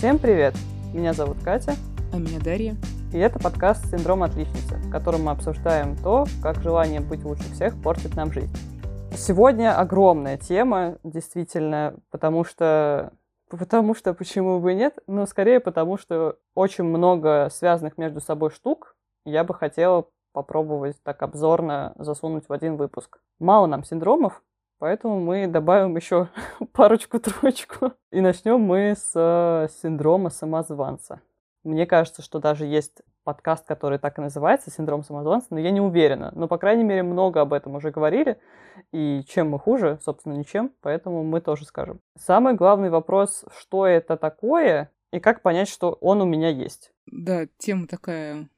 [0.00, 0.54] Всем привет!
[0.94, 1.74] Меня зовут Катя.
[2.10, 2.74] А меня Дарья.
[3.12, 7.74] И это подкаст «Синдром отличницы», в котором мы обсуждаем то, как желание быть лучше всех
[7.82, 8.50] портит нам жизнь.
[9.14, 13.12] Сегодня огромная тема, действительно, потому что...
[13.50, 14.98] Потому что почему бы и нет?
[15.06, 18.96] Но скорее потому, что очень много связанных между собой штук
[19.26, 23.20] я бы хотела попробовать так обзорно засунуть в один выпуск.
[23.38, 24.42] Мало нам синдромов,
[24.80, 26.28] Поэтому мы добавим еще
[26.72, 27.92] парочку-троечку.
[28.10, 31.20] И начнем мы с э, синдрома самозванца.
[31.64, 35.82] Мне кажется, что даже есть подкаст, который так и называется «Синдром самозванца», но я не
[35.82, 36.32] уверена.
[36.34, 38.38] Но, по крайней мере, много об этом уже говорили.
[38.90, 39.98] И чем мы хуже?
[40.02, 40.72] Собственно, ничем.
[40.80, 42.00] Поэтому мы тоже скажем.
[42.18, 46.90] Самый главный вопрос, что это такое и как понять, что он у меня есть.
[47.04, 48.48] Да, тема такая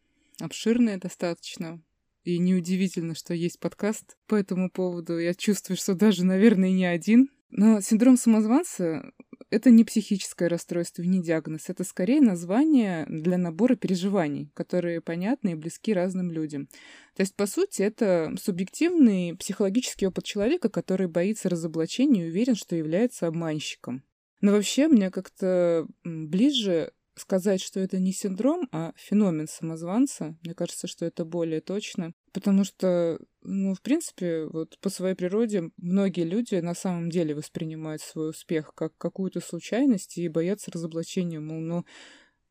[0.40, 1.80] обширная достаточно.
[2.24, 5.18] И неудивительно, что есть подкаст по этому поводу.
[5.18, 7.30] Я чувствую, что даже, наверное, не один.
[7.50, 9.12] Но синдром самозванца—
[9.50, 11.68] это не психическое расстройство, не диагноз.
[11.68, 16.68] Это скорее название для набора переживаний, которые понятны и близки разным людям.
[17.14, 22.76] То есть, по сути, это субъективный психологический опыт человека, который боится разоблачения и уверен, что
[22.76, 24.02] является обманщиком.
[24.40, 30.36] Но вообще мне как-то ближе сказать, что это не синдром, а феномен самозванца.
[30.42, 32.12] Мне кажется, что это более точно.
[32.32, 38.02] Потому что, ну, в принципе, вот по своей природе многие люди на самом деле воспринимают
[38.02, 41.84] свой успех как какую-то случайность и боятся разоблачения, мол, ну,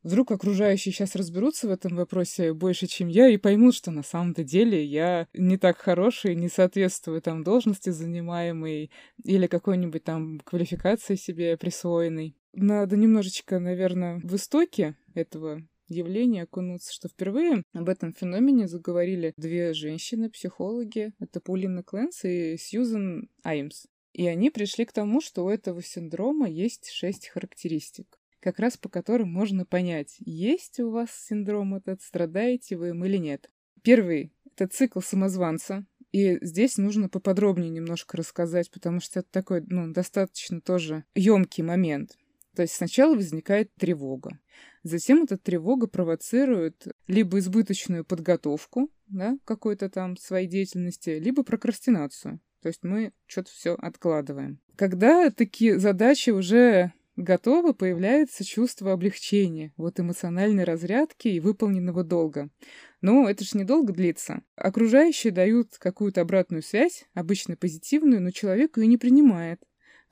[0.02, 4.42] Вдруг окружающие сейчас разберутся в этом вопросе больше, чем я, и поймут, что на самом-то
[4.42, 8.90] деле я не так хороший, не соответствую там должности занимаемой
[9.22, 12.36] или какой-нибудь там квалификации себе присвоенной.
[12.54, 19.72] Надо немножечко, наверное, в истоке этого явления окунуться, что впервые об этом феномене заговорили две
[19.72, 21.12] женщины-психологи.
[21.18, 23.86] Это Паулина Кленс и Сьюзен Аймс.
[24.12, 28.90] И они пришли к тому, что у этого синдрома есть шесть характеристик, как раз по
[28.90, 33.50] которым можно понять, есть у вас синдром этот, страдаете вы им или нет.
[33.82, 39.90] Первый— это цикл самозванца, и здесь нужно поподробнее немножко рассказать, потому что это такой, ну,
[39.90, 42.18] достаточно тоже емкий момент.
[42.54, 44.38] То есть сначала возникает тревога.
[44.82, 52.40] Затем эта тревога провоцирует либо избыточную подготовку да, какой-то там своей деятельности, либо прокрастинацию.
[52.62, 54.60] То есть мы что-то все откладываем.
[54.76, 62.50] Когда такие задачи уже готовы, появляется чувство облегчения, вот эмоциональной разрядки и выполненного долга.
[63.00, 64.42] Но это же недолго длится.
[64.56, 69.60] Окружающие дают какую-то обратную связь, обычно позитивную, но человек ее не принимает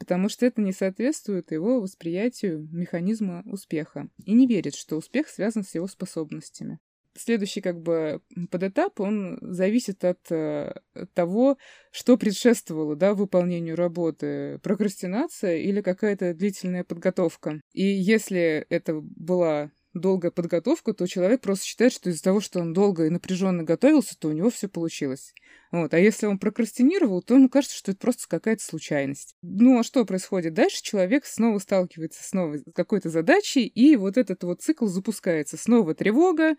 [0.00, 5.62] потому что это не соответствует его восприятию механизма успеха и не верит, что успех связан
[5.62, 6.78] с его способностями.
[7.16, 10.72] Следующий как бы подэтап, он зависит от э,
[11.12, 11.59] того,
[11.91, 17.60] что предшествовало да, выполнению работы, прокрастинация или какая-то длительная подготовка.
[17.72, 22.72] И если это была долгая подготовка, то человек просто считает, что из-за того, что он
[22.72, 25.34] долго и напряженно готовился, то у него все получилось.
[25.71, 25.94] Вот.
[25.94, 29.37] А если он прокрастинировал, то ему кажется, что это просто какая-то случайность.
[29.43, 30.55] Ну а что происходит?
[30.55, 35.56] Дальше человек снова сталкивается с новой какой-то задачей, и вот этот вот цикл запускается.
[35.56, 36.56] Снова тревога,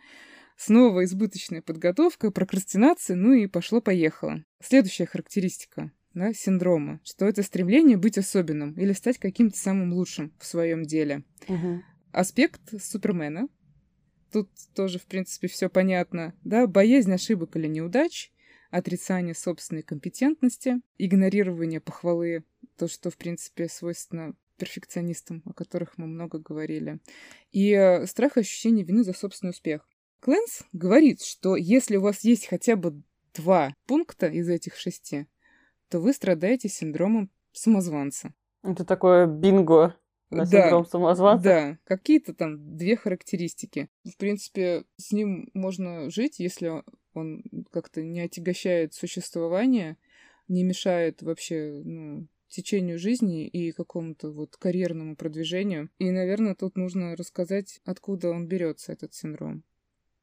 [0.55, 4.43] снова избыточная подготовка, прокрастинация, ну и пошло-поехало.
[4.63, 10.45] Следующая характеристика да, синдрома, что это стремление быть особенным или стать каким-то самым лучшим в
[10.45, 11.23] своем деле.
[11.47, 13.47] Угу аспект Супермена.
[14.31, 16.33] Тут тоже, в принципе, все понятно.
[16.43, 18.31] Да, боязнь ошибок или неудач,
[18.69, 22.45] отрицание собственной компетентности, игнорирование похвалы,
[22.77, 26.99] то, что, в принципе, свойственно перфекционистам, о которых мы много говорили,
[27.51, 29.87] и э, страх и ощущение вины за собственный успех.
[30.19, 33.01] Кленс говорит, что если у вас есть хотя бы
[33.33, 35.25] два пункта из этих шести,
[35.89, 38.33] то вы страдаете синдромом самозванца.
[38.63, 39.95] Это такое бинго
[40.31, 41.43] на синдром да, самозванца?
[41.43, 43.89] Да, какие-то там две характеристики.
[44.03, 46.83] В принципе, с ним можно жить, если
[47.13, 49.97] он как-то не отягощает существование,
[50.47, 55.89] не мешает вообще ну, течению жизни и какому-то вот карьерному продвижению.
[55.97, 59.63] И, наверное, тут нужно рассказать, откуда он берется, этот синдром,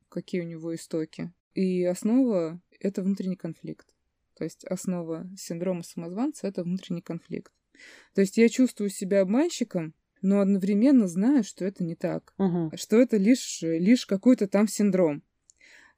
[0.08, 1.32] какие у него истоки.
[1.54, 3.88] И основа— это внутренний конфликт.
[4.34, 7.52] То есть основа синдрома самозванца— это внутренний конфликт.
[8.14, 12.70] То есть я чувствую себя обманщиком, но одновременно знаю, что это не так, угу.
[12.74, 15.22] что это лишь, лишь какой-то там синдром.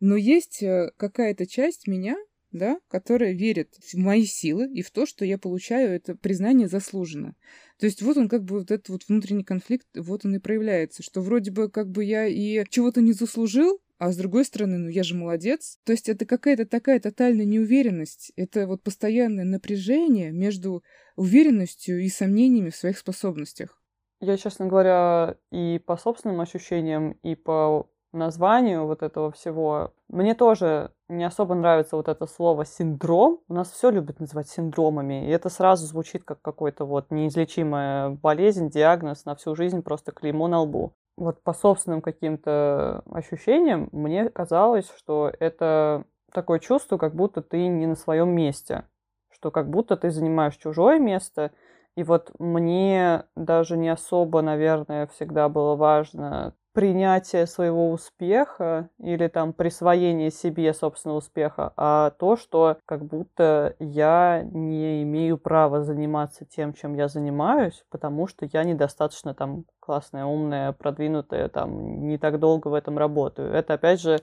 [0.01, 2.17] Но есть э, какая-то часть меня,
[2.53, 7.37] да, которая верит в мои силы и в то, что я получаю это признание заслуженно.
[7.79, 11.03] То есть вот он как бы вот этот вот внутренний конфликт, вот он и проявляется,
[11.03, 14.89] что вроде бы как бы я и чего-то не заслужил, а с другой стороны, ну
[14.89, 15.79] я же молодец.
[15.85, 20.83] То есть это какая-то такая тотальная неуверенность, это вот постоянное напряжение между
[21.17, 23.79] уверенностью и сомнениями в своих способностях.
[24.21, 30.93] Я, честно говоря, и по собственным ощущениям, и по названию вот этого всего, мне тоже
[31.09, 33.41] не особо нравится вот это слово синдром.
[33.49, 38.71] У нас все любят называть синдромами, и это сразу звучит как какой-то вот неизлечимая болезнь,
[38.71, 40.95] диагноз на всю жизнь, просто клеймо на лбу.
[41.21, 47.87] Вот по собственным каким-то ощущениям мне казалось, что это такое чувство, как будто ты не
[47.87, 48.85] на своем месте,
[49.31, 51.53] что как будто ты занимаешь чужое место,
[51.95, 59.53] и вот мне даже не особо, наверное, всегда было важно принятие своего успеха или там
[59.53, 66.73] присвоение себе собственного успеха, а то, что как будто я не имею права заниматься тем,
[66.73, 72.69] чем я занимаюсь, потому что я недостаточно там классная, умная, продвинутая, там не так долго
[72.69, 73.53] в этом работаю.
[73.53, 74.21] Это опять же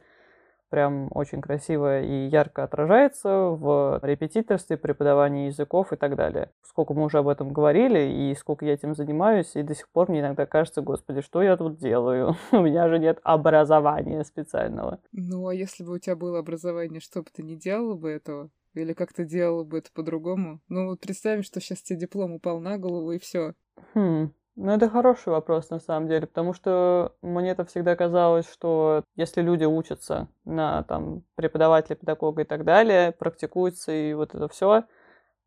[0.69, 6.52] прям очень красиво и ярко отражается в репетиторстве, преподавании языков и так далее.
[6.64, 10.10] Сколько мы уже об этом говорили, и сколько я этим занимаюсь, и до сих пор
[10.10, 12.36] мне иногда кажется, господи, что я тут делаю?
[12.52, 15.00] У меня же нет образования специального.
[15.12, 18.50] Ну, а если бы у тебя было образование, что бы ты не делала бы этого?
[18.74, 20.62] Или как ты делала бы это по-другому?
[20.68, 23.54] Ну, вот представим, что сейчас тебе диплом упал на голову, и все.
[23.94, 29.04] Хм, ну, это хороший вопрос, на самом деле, потому что мне это всегда казалось, что
[29.15, 34.86] если люди учатся на там преподавателя, педагога и так далее, практикуются и вот это все,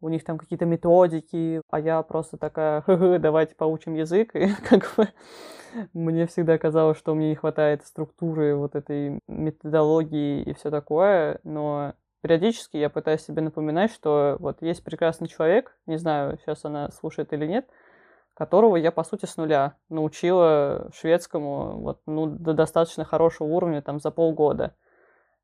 [0.01, 4.95] у них там какие-то методики, а я просто такая, ха-ха, давайте поучим язык, и как
[4.97, 5.09] бы
[5.93, 11.95] мне всегда казалось, что мне не хватает структуры вот этой методологии и все такое, но
[12.23, 17.33] периодически я пытаюсь себе напоминать, что вот есть прекрасный человек, не знаю, сейчас она слушает
[17.33, 17.67] или нет,
[18.41, 24.01] которого я, по сути, с нуля научила шведскому вот, ну, до достаточно хорошего уровня там
[24.01, 24.73] за полгода.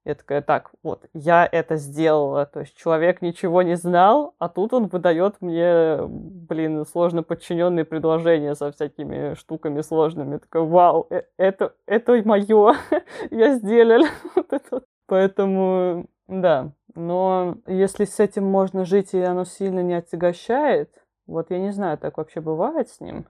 [0.06, 2.46] Я такая, так, вот, я это сделала.
[2.46, 8.54] То есть человек ничего не знал, а тут он выдает мне, блин, сложно подчиненные предложения
[8.54, 10.38] со всякими штуками сложными.
[10.38, 12.76] Такая, вау, э, это, это мое,
[13.31, 14.06] я сделал.
[15.06, 16.72] Поэтому, да.
[16.94, 20.90] Но если с этим можно жить, и оно сильно не отягощает,
[21.26, 23.26] вот я не знаю, так вообще бывает с ним,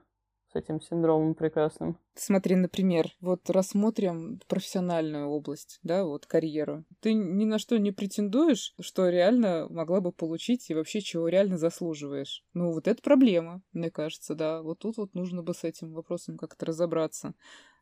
[0.51, 1.97] с этим синдромом прекрасным.
[2.15, 6.85] Смотри, например, вот рассмотрим профессиональную область, да, вот карьеру.
[6.99, 11.57] Ты ни на что не претендуешь, что реально могла бы получить и вообще чего реально
[11.57, 12.43] заслуживаешь.
[12.53, 14.61] Ну, вот это проблема, мне кажется, да.
[14.61, 17.33] Вот тут вот нужно бы с этим вопросом как-то разобраться.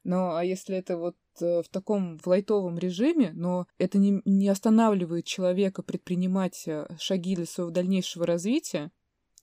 [0.06, 4.48] Но а если это вот э, в таком в лайтовом режиме, но это не, не
[4.50, 8.92] останавливает человека предпринимать э, шаги для своего дальнейшего развития,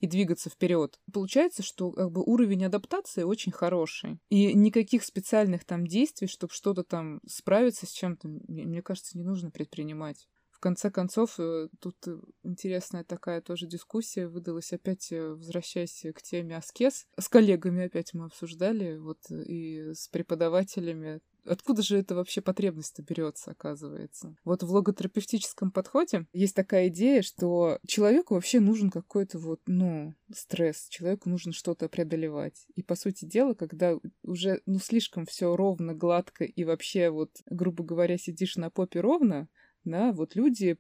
[0.02, 1.00] и двигаться вперед.
[1.12, 4.18] Получается, что как бы уровень адаптации очень хороший.
[4.30, 9.52] И никаких специальных там действий, чтобы что-то там справиться с чем-то, мне кажется, не нужно
[9.52, 10.26] предпринимать.
[10.50, 16.22] В конце концов, э, тут э, интересная такая тоже дискуссия выдалась опять, э, возвращаясь к
[16.22, 17.06] теме аскез.
[17.18, 23.50] С коллегами опять мы обсуждали, вот и с преподавателями Откуда же это вообще потребность-то берется,
[23.50, 24.36] оказывается?
[24.44, 30.86] Вот в логотерапевтическом подходе есть такая идея, что человеку вообще нужен какой-то вот, ну, стресс,
[30.88, 32.66] человеку нужно что-то преодолевать.
[32.76, 37.82] И, по сути дела, когда уже, ну, слишком все ровно, гладко и вообще вот, грубо
[37.82, 39.48] говоря, сидишь на попе ровно,
[39.84, 40.78] да, вот люди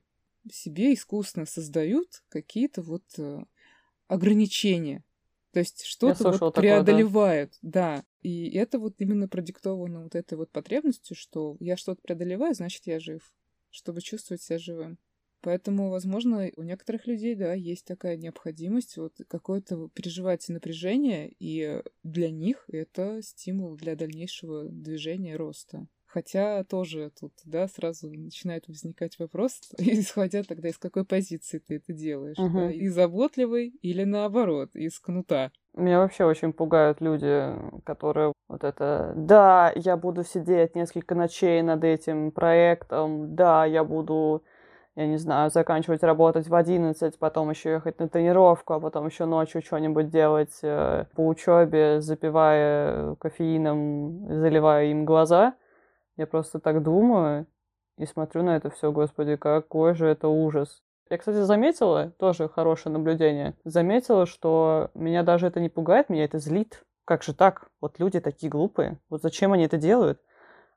[0.50, 3.44] себе искусственно создают какие-то вот э,
[4.08, 5.04] ограничения.
[5.52, 7.96] То есть что-то вот преодолевают, да.
[7.96, 8.04] да.
[8.22, 13.00] И это вот именно продиктовано вот этой вот потребностью, что я что-то преодолеваю, значит, я
[13.00, 13.22] жив,
[13.70, 14.98] чтобы чувствовать себя живым.
[15.42, 22.30] Поэтому, возможно, у некоторых людей, да, есть такая необходимость вот какое-то переживать напряжение, и для
[22.30, 25.88] них это стимул для дальнейшего движения, роста.
[26.06, 31.92] Хотя тоже тут, да, сразу начинает возникать вопрос, исходя тогда из какой позиции ты это
[31.92, 32.38] делаешь.
[32.38, 32.52] Угу.
[32.52, 32.70] Да?
[32.70, 35.50] И заботливый или наоборот, из кнута.
[35.74, 37.50] Меня вообще очень пугают люди,
[37.84, 44.42] которые вот это, да, я буду сидеть несколько ночей над этим проектом, да, я буду,
[44.96, 49.24] я не знаю, заканчивать работать в 11, потом еще ехать на тренировку, а потом еще
[49.24, 55.54] ночью что-нибудь делать э, по учебе, запивая кофеином, заливая им глаза.
[56.18, 57.46] Я просто так думаю
[57.96, 60.82] и смотрю на это все, господи, какой же это ужас.
[61.12, 66.38] Я, кстати, заметила, тоже хорошее наблюдение, заметила, что меня даже это не пугает, меня это
[66.38, 66.84] злит.
[67.04, 67.68] Как же так?
[67.82, 68.98] Вот люди такие глупые.
[69.10, 70.22] Вот зачем они это делают?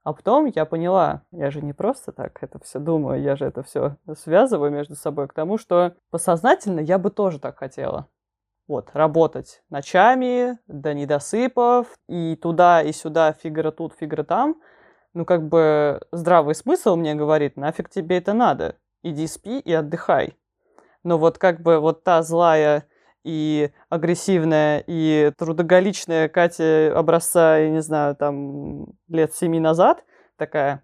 [0.04, 3.64] А потом я поняла, я же не просто так это все думаю, я же это
[3.64, 8.10] все связываю между собой к тому, что посознательно я бы тоже так хотела.
[8.68, 14.62] Вот, работать ночами, до недосыпов, и туда, и сюда, фигура тут, фигура там–
[15.16, 18.76] ну, как бы здравый смысл мне говорит, нафиг тебе это надо.
[19.06, 20.36] Иди спи и отдыхай.
[21.04, 22.88] Но вот как бы вот та злая
[23.24, 30.04] и агрессивная, и трудоголичная Катя образца, я не знаю, там, лет семи назад,
[30.38, 30.84] такая,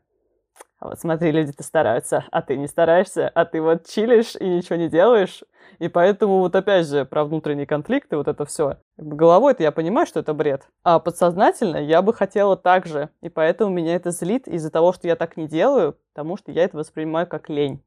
[0.77, 4.75] «А вот смотри, люди-то стараются, а ты не стараешься, а ты вот чилишь и ничего
[4.75, 5.43] не делаешь.
[5.79, 8.77] И поэтому вот опять же про внутренние конфликты, вот это все.
[8.97, 10.67] Головой-то я понимаю, что это бред.
[10.83, 13.09] А подсознательно я бы хотела так же.
[13.21, 16.65] И поэтому меня это злит из-за того, что я так не делаю, потому что я
[16.65, 17.83] это воспринимаю как лень.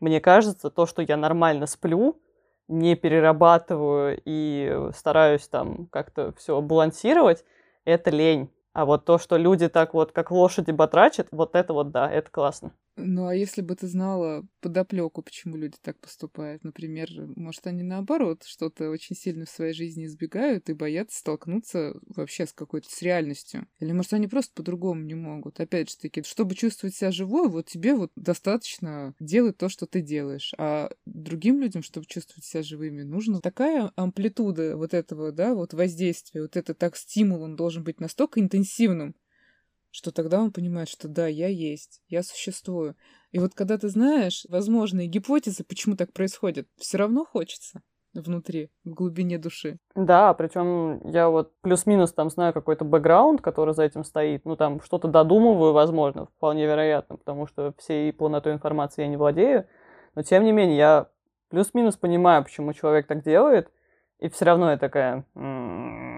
[0.00, 2.20] Мне кажется, то, что я нормально сплю,
[2.68, 7.44] не перерабатываю и стараюсь там как-то все балансировать,
[7.84, 8.50] это лень.
[8.72, 12.30] А вот то, что люди так вот, как лошади батрачат, вот это вот да, это
[12.30, 12.72] классно.
[12.96, 16.62] Ну, а если бы ты знала подоплеку, почему люди так поступают?
[16.62, 22.46] Например, может, они наоборот что-то очень сильно в своей жизни избегают и боятся столкнуться вообще
[22.46, 23.66] с какой-то с реальностью.
[23.80, 25.58] Или, может, они просто по-другому не могут.
[25.58, 30.02] Опять же таки, чтобы чувствовать себя живой, вот тебе вот достаточно делать то, что ты
[30.02, 30.52] делаешь.
[30.58, 36.42] А другим людям, чтобы чувствовать себя живыми, нужна такая амплитуда вот этого, да, вот воздействия,
[36.42, 39.14] вот это так стимул, он должен быть настолько интенсивным,
[39.92, 42.96] что тогда он понимает, что да, я есть, я существую.
[43.30, 47.82] И вот когда ты знаешь возможные гипотезы, почему так происходит, все равно хочется
[48.14, 49.78] внутри, в глубине души.
[49.94, 54.44] Да, причем я вот плюс-минус там знаю какой-то бэкграунд, который за этим стоит.
[54.44, 59.66] Ну, там что-то додумываю, возможно, вполне вероятно, потому что всей полнотой информации я не владею.
[60.14, 61.08] Но тем не менее, я
[61.48, 63.70] плюс-минус понимаю, почему человек так делает,
[64.18, 66.11] и все равно я такая, «М,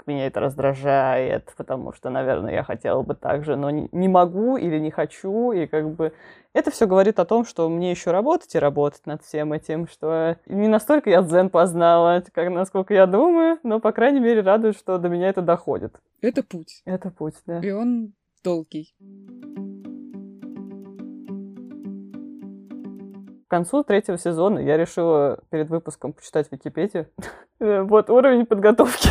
[0.00, 4.56] как меня это раздражает, потому что, наверное, я хотела бы так же, но не могу
[4.56, 6.14] или не хочу, и как бы
[6.54, 10.38] это все говорит о том, что мне еще работать и работать над всем этим, что
[10.46, 14.96] не настолько я дзен познала, как насколько я думаю, но, по крайней мере, радует, что
[14.96, 16.00] до меня это доходит.
[16.22, 16.80] Это путь.
[16.86, 17.60] Это путь, да.
[17.60, 18.94] И он долгий.
[23.46, 27.08] К концу третьего сезона я решила перед выпуском почитать Википедию.
[27.60, 29.10] Вот уровень подготовки.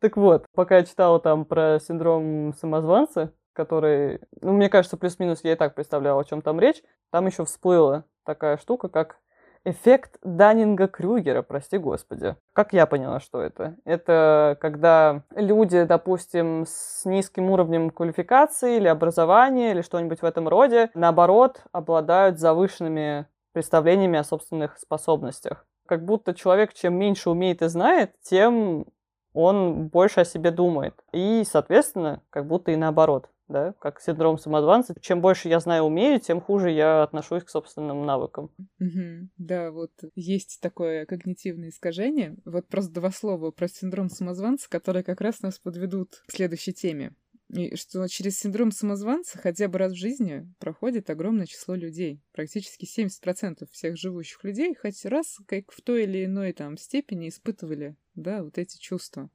[0.00, 5.52] Так вот, пока я читала там про синдром самозванца, который, ну, мне кажется, плюс-минус я
[5.52, 9.18] и так представляла, о чем там речь, там еще всплыла такая штука, как
[9.64, 12.36] эффект Даннинга-Крюгера, прости господи.
[12.52, 13.76] Как я поняла, что это?
[13.84, 20.90] Это когда люди, допустим, с низким уровнем квалификации или образования, или что-нибудь в этом роде,
[20.94, 25.66] наоборот, обладают завышенными представлениями о собственных способностях.
[25.86, 28.86] Как будто человек, чем меньше умеет и знает, тем
[29.34, 30.94] он больше о себе думает.
[31.12, 34.94] И, соответственно, как будто и наоборот, да, как синдром самозванца.
[35.00, 38.50] Чем больше я знаю, умею, тем хуже я отношусь к собственным навыкам.
[38.78, 39.30] Мгм.
[39.36, 42.36] Да, вот есть такое когнитивное искажение.
[42.44, 47.14] Вот просто два слова про синдром самозванца, которые как раз нас подведут к следующей теме.
[47.52, 52.22] И что через синдром самозванца хотя бы раз в жизни проходит огромное число людей.
[52.32, 57.96] Практически 70% всех живущих людей хоть раз как в той или иной там степени испытывали,
[58.14, 59.30] да, вот эти чувства.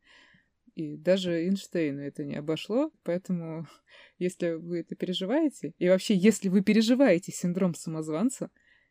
[0.76, 3.68] И даже Эйнштейну это не обошло, поэтому
[4.18, 8.50] если вы это переживаете, и вообще, если вы переживаете синдром самозванца,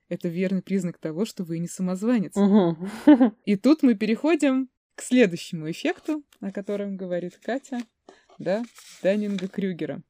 [0.08, 2.34] это верный признак того, что вы не самозванец.
[2.34, 2.90] Мгм.
[3.44, 7.80] И тут мы переходим к следующему эффекту, о котором говорит Катя,
[8.38, 8.64] да,
[9.02, 10.02] Даннинга-Крюгера.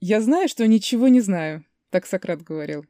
[0.00, 2.84] «Я знаю, что ничего не знаю»,— так Сократ говорил.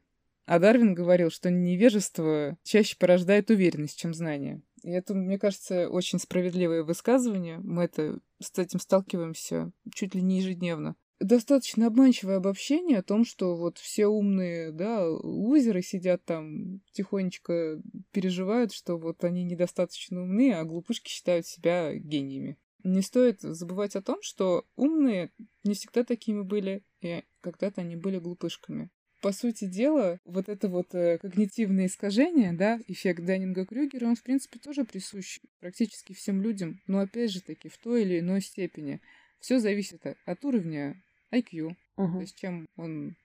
[0.45, 4.61] А Дарвин говорил, что невежество чаще порождает уверенность, чем знание.
[4.83, 7.57] И это, мне кажется, очень справедливое высказывание.
[7.57, 10.95] Мы это, с этим сталкиваемся чуть ли не ежедневно.
[11.19, 18.73] Достаточно обманчивое обобщение о том, что вот все умные, да, лузеры сидят там тихонечко переживают,
[18.73, 22.57] что вот они недостаточно умны, а глупышки считают себя гениями.
[22.85, 25.31] Не стоит забывать о том, что умные
[25.63, 28.91] не всегда такими были, и когда-то они были глупышками.
[29.23, 34.59] По сути дела, вот это вот э, когнитивное искажение, да, эффект Даннинга-Крюгера, он, в принципе,
[34.59, 39.01] тоже присущ практически всем людям, но, опять же таки, в той или иной степени.
[39.39, 40.95] Все зависит от, уровня
[41.31, 41.75] IQ.
[41.95, 42.19] То Мгм.
[42.19, 43.15] есть, чем он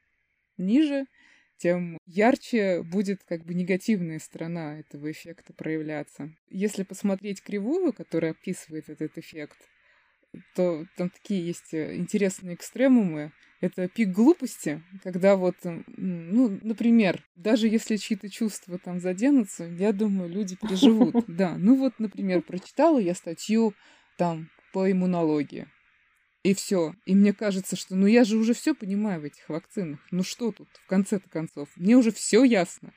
[0.56, 1.04] ниже,
[1.60, 6.32] тем ярче будет как бы негативная сторона этого эффекта проявляться.
[6.48, 9.58] Если посмотреть кривую, которая описывает этот эффект,
[10.54, 13.32] то там такие есть э, интересные экстремумы.
[13.60, 20.30] Это пик глупости, когда вот, ну, например, даже если чьи-то чувства там заденутся, я думаю,
[20.30, 21.14] люди переживут.
[21.28, 23.74] Да, ну вот, например, прочитала я статью
[24.16, 25.66] там по иммунологии.
[26.42, 26.94] И все.
[27.04, 30.00] И мне кажется, что ну я же уже все понимаю в этих вакцинах.
[30.10, 31.68] Ну что тут, в конце-то концов?
[31.76, 32.94] Мне уже все ясно.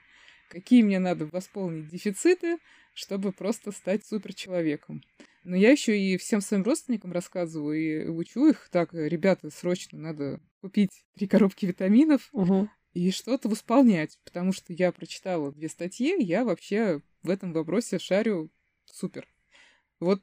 [0.50, 2.58] Какие мне надо восполнить дефициты,
[2.94, 5.02] чтобы просто стать суперчеловеком.
[5.44, 8.70] Но я еще и всем своим родственникам рассказываю и учу их.
[8.72, 12.70] Так, ребята, срочно надо купить три коробки витаминов Мгм.
[12.94, 14.20] и что-то восполнять.
[14.24, 18.52] Потому что я прочитала две статьи, я вообще в этом вопросе шарю
[18.86, 19.28] супер.
[20.00, 20.22] Вот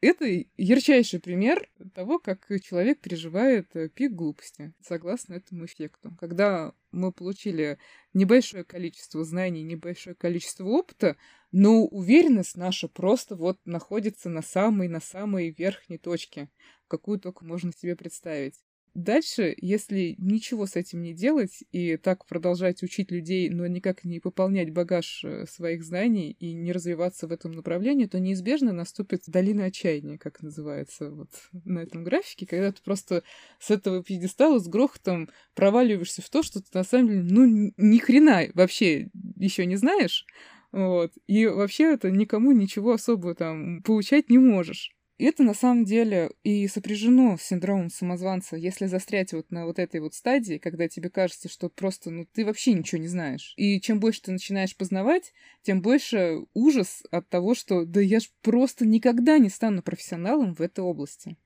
[0.00, 6.16] это ярчайший пример того, как человек переживает э, пик глупости, согласно этому эффекту.
[6.20, 7.76] Когда мы получили
[8.14, 11.16] небольшое количество знаний, небольшое количество опыта,
[11.50, 16.48] но уверенность наша просто вот находится на самой, на самой верхней точке,
[16.86, 18.54] какую только можно себе представить.
[18.98, 24.18] Дальше, если ничего с этим не делать и так продолжать учить людей, но никак не
[24.18, 29.66] пополнять багаж э, своих знаний и не развиваться в этом направлении, то неизбежно наступит долина
[29.66, 33.22] отчаяния, как называется вот на этом графике, когда ты просто
[33.60, 37.98] с этого пьедестала с грохотом проваливаешься в то, что ты на самом деле, ну, ни
[37.98, 40.26] хрена вообще еще не знаешь,
[40.72, 44.97] вот, и вообще это никому ничего особо там получать не можешь.
[45.18, 50.00] Это на самом деле и сопряжено с синдромом самозванца, если застрять вот на вот этой
[50.00, 53.52] вот стадии, когда тебе кажется, что просто, ну, ты вообще ничего не знаешь.
[53.56, 55.32] И чем больше ты начинаешь познавать,
[55.62, 60.60] тем больше ужас от того, что да я ж просто никогда не стану профессионалом в
[60.60, 61.36] этой области.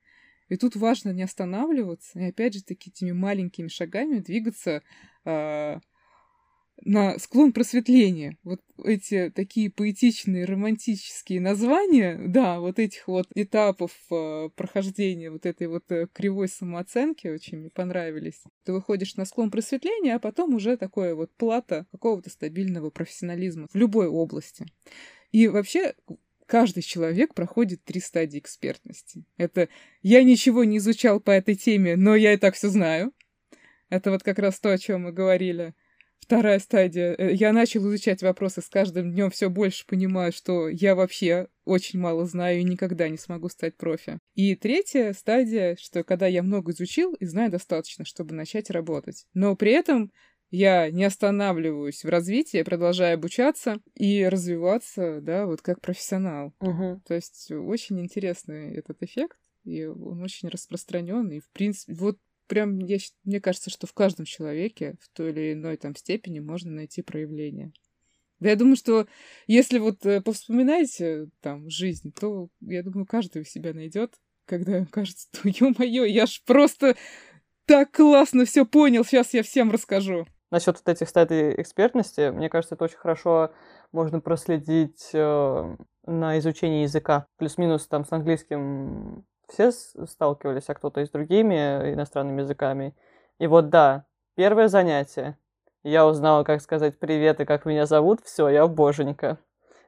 [0.50, 4.82] И тут важно не останавливаться, и опять же таки этими маленькими шагами двигаться
[5.24, 5.80] э,
[6.84, 8.36] на склон просветления.
[8.42, 15.68] Вот эти такие поэтичные, романтические названия, да, вот этих вот этапов э, прохождения вот этой
[15.68, 18.42] вот э, кривой самооценки очень мне понравились.
[18.64, 23.76] Ты выходишь на склон просветления, а потом уже такое вот плата какого-то стабильного профессионализма в
[23.76, 24.66] любой области.
[25.30, 25.94] И вообще
[26.46, 29.24] каждый человек проходит три стадии экспертности.
[29.36, 29.68] Это
[30.02, 33.12] я ничего не изучал по этой теме, но я и так все знаю.
[33.88, 35.74] Это вот как раз то, о чем мы говорили.
[36.22, 37.14] Вторая стадия.
[37.18, 41.98] Э, я начал изучать вопросы с каждым днем все больше понимаю, что я вообще очень
[41.98, 44.18] мало знаю и никогда не смогу стать профи.
[44.34, 49.26] И третья стадия, что когда я много изучил и знаю достаточно, чтобы начать работать.
[49.34, 50.12] Но при этом
[50.50, 56.54] я не останавливаюсь в развитии, продолжаю обучаться и развиваться, да, вот как профессионал.
[56.60, 57.02] Угу.
[57.06, 61.30] То есть очень интересный этот эффект, и он очень распространен.
[61.30, 65.52] И, в принципе, вот прям, я, мне кажется, что в каждом человеке в той или
[65.52, 67.72] иной там степени можно найти проявление.
[68.40, 69.06] Да я думаю, что
[69.46, 74.14] если вот э, повспоминаете там жизнь, то, я думаю, каждый себя найдет,
[74.46, 76.96] когда кажется, что, ё-моё, я ж просто
[77.66, 80.26] так классно все понял, сейчас я всем расскажу.
[80.50, 83.52] Насчет вот этих стадий экспертности, мне кажется, это очень хорошо
[83.92, 85.76] можно проследить э,
[86.06, 87.26] на изучении языка.
[87.38, 92.94] Плюс-минус там с английским все сталкивались, а кто-то и с другими иностранными языками.
[93.38, 95.36] И вот да, первое занятие.
[95.82, 98.20] Я узнала, как сказать привет и как меня зовут.
[98.24, 99.38] Все, я боженька.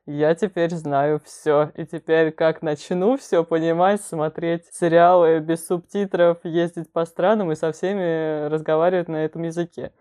[0.07, 1.71] Я теперь знаю все.
[1.77, 7.73] И теперь как начну все понимать, смотреть сериалы без субтитров, ездить по странам и со
[7.73, 9.93] всеми разговаривать на этом языке.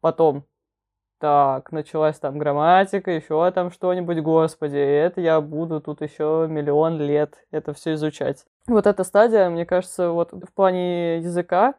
[0.00, 0.44] Потом
[1.20, 7.44] так, началась там грамматика, еще там что-нибудь, господи, это я буду тут еще миллион лет
[7.50, 8.46] это все изучать.
[8.70, 11.74] Вот эта стадия, мне кажется, вот в плане языка,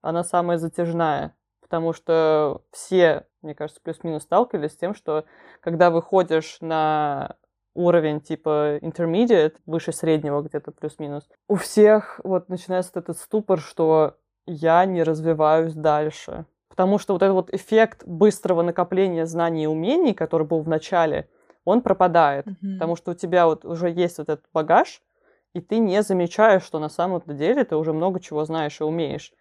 [0.00, 5.24] она самая затяжная, потому что все, мне кажется, плюс-минус сталкивались с тем, что
[5.60, 7.36] когда выходишь на
[7.74, 14.84] уровень типа intermediate, выше среднего где-то плюс-минус, у всех вот начинается этот ступор, что я
[14.84, 20.46] не развиваюсь дальше Потому что вот этот вот эффект быстрого накопления знаний и умений, который
[20.46, 21.26] был в начале,
[21.64, 22.46] он пропадает.
[22.46, 22.74] Mm-hmm.
[22.74, 25.00] Потому что у тебя вот уже есть вот этот багаж,
[25.56, 29.32] и ты не замечаешь, что на самом деле ты уже много чего знаешь и умеешь.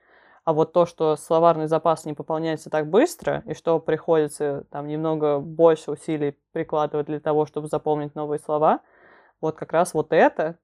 [0.45, 5.39] А вот то, что словарный запас не пополняется так быстро, и что приходится там немного
[5.39, 8.79] больше усилий прикладывать для того, чтобы запомнить новые слова,
[9.41, 10.57] вот как раз вот это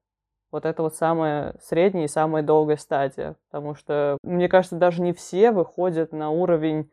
[0.50, 3.36] вот это вот самая средняя и самая долгая стадия.
[3.50, 6.90] Потому что, мне кажется, даже не все выходят на уровень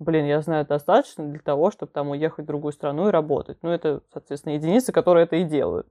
[0.00, 3.58] блин, я знаю достаточно для того, чтобы там уехать в другую страну и работать.
[3.62, 5.86] Ну, это, соответственно, единицы, которые это и делают.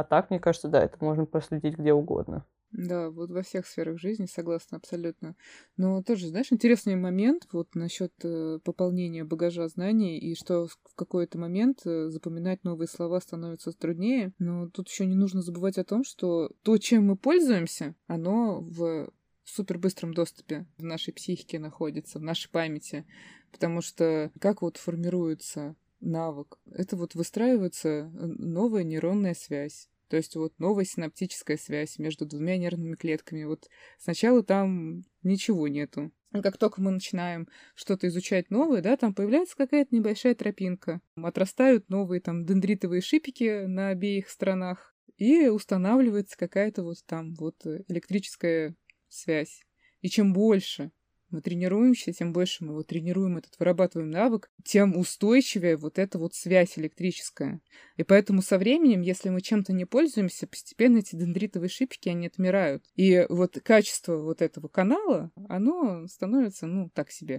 [0.00, 2.46] А так, мне кажется, да, это можно проследить где угодно.
[2.72, 5.36] Да, вот во всех сферах жизни согласна абсолютно.
[5.76, 11.36] Но тоже, знаешь, интересный момент вот насчет э, пополнения багажа знаний и что в какой-то
[11.36, 14.32] момент э, запоминать новые слова становится труднее.
[14.38, 19.12] Но тут еще не нужно забывать о том, что то, чем мы пользуемся, оно в
[19.44, 23.04] супербыстром доступе в нашей психике находится, в нашей памяти.
[23.52, 26.58] Потому что как вот формируется навык?
[26.72, 32.58] Это вот выстраивается э, новая нейронная связь то есть вот новая синаптическая связь между двумя
[32.58, 33.44] нервными клетками.
[33.44, 36.10] Вот сначала там ничего нету.
[36.32, 41.00] Как только мы начинаем что-то изучать новое, да, там появляется какая-то небольшая тропинка.
[41.14, 44.96] Отрастают новые там дендритовые шипики на обеих сторонах.
[45.16, 48.74] И устанавливается какая-то вот там вот электрическая
[49.08, 49.62] связь.
[50.00, 50.90] И чем больше
[51.30, 56.34] мы тренируемся, тем больше мы его тренируем, этот вырабатываем навык, тем устойчивее вот эта вот
[56.34, 57.60] связь электрическая.
[57.96, 62.84] И поэтому со временем, если мы чем-то не пользуемся, постепенно эти дендритовые шипики, они отмирают.
[62.96, 67.38] И вот качество вот этого канала, оно становится, ну, так себе.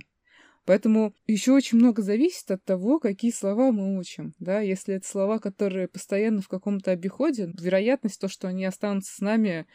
[0.65, 4.33] Поэтому еще очень много зависит от того, какие слова мы учим.
[4.39, 4.61] Да?
[4.61, 9.65] Если это слова, которые постоянно в каком-то обиходе, вероятность то, что они останутся с нами,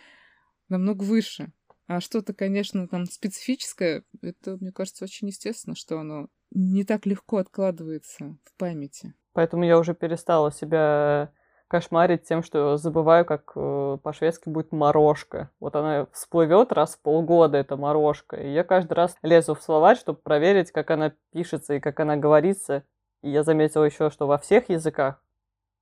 [0.68, 1.52] намного выше.
[1.86, 7.38] А что-то, конечно, там специфическое, это, мне кажется, очень естественно, что оно не так легко
[7.38, 9.14] откладывается в памяти.
[9.32, 11.30] Поэтому я уже перестала себя
[11.68, 15.50] кошмарить тем, что забываю, как э, по-шведски будет морожка.
[15.60, 18.36] Вот она всплывет раз в полгода, эта морожка.
[18.36, 22.16] И я каждый раз лезу в словарь, чтобы проверить, как она пишется и как она
[22.16, 22.84] говорится.
[23.22, 25.20] И я заметила еще, что во всех языках,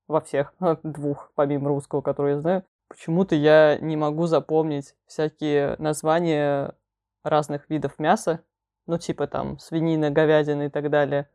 [0.09, 6.75] во всех, двух, помимо русского, который я знаю, почему-то я не могу запомнить всякие названия
[7.23, 8.41] разных видов мяса,
[8.87, 11.29] ну, типа там свинина, говядина и так далее.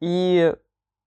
[0.00, 0.54] И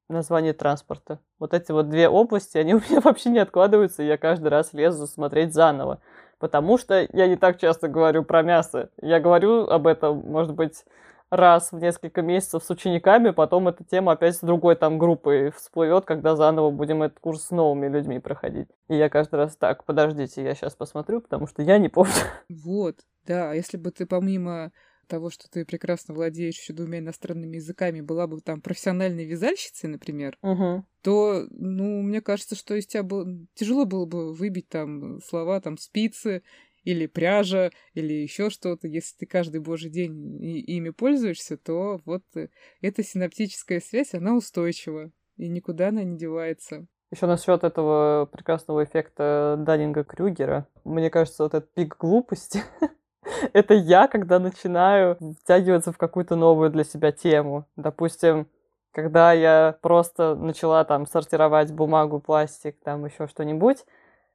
[0.07, 1.19] название транспорта.
[1.39, 4.73] Вот эти вот две области, они у меня вообще не откладываются, и я каждый раз
[4.73, 6.01] лезу смотреть заново.
[6.39, 8.89] Потому что я не так часто говорю про мясо.
[9.01, 10.85] Я говорю об этом, может быть,
[11.29, 16.05] раз в несколько месяцев с учениками, потом эта тема опять с другой там группой всплывет,
[16.05, 18.67] когда заново будем этот курс с новыми людьми проходить.
[18.87, 22.11] И я каждый раз так, подождите, я сейчас посмотрю, потому что я не помню.
[22.49, 24.71] Вот, да, если бы ты помимо
[25.09, 30.37] того, что ты прекрасно владеешь еще двумя иностранными языками, была бы там профессиональной вязальщицей, например,
[30.41, 30.85] угу.
[31.01, 33.27] то, ну, мне кажется, что из тебя было...
[33.55, 36.43] тяжело было бы выбить там слова, там, спицы,
[36.89, 38.87] или пряжа, или еще что-то.
[38.87, 42.47] Если ты каждый божий день ими пользуешься, то вот э,
[42.81, 46.87] эта синаптическая связь, она устойчива, и никуда она не девается.
[47.11, 50.67] Еще насчет этого прекрасного эффекта Даннинга Крюгера.
[50.83, 52.63] Мне кажется, вот этот пик глупости
[53.53, 57.67] это я, когда начинаю втягиваться в какую-то новую для себя тему.
[57.75, 58.47] Допустим,
[58.91, 63.85] когда я просто начала там сортировать бумагу, пластик, там еще что-нибудь,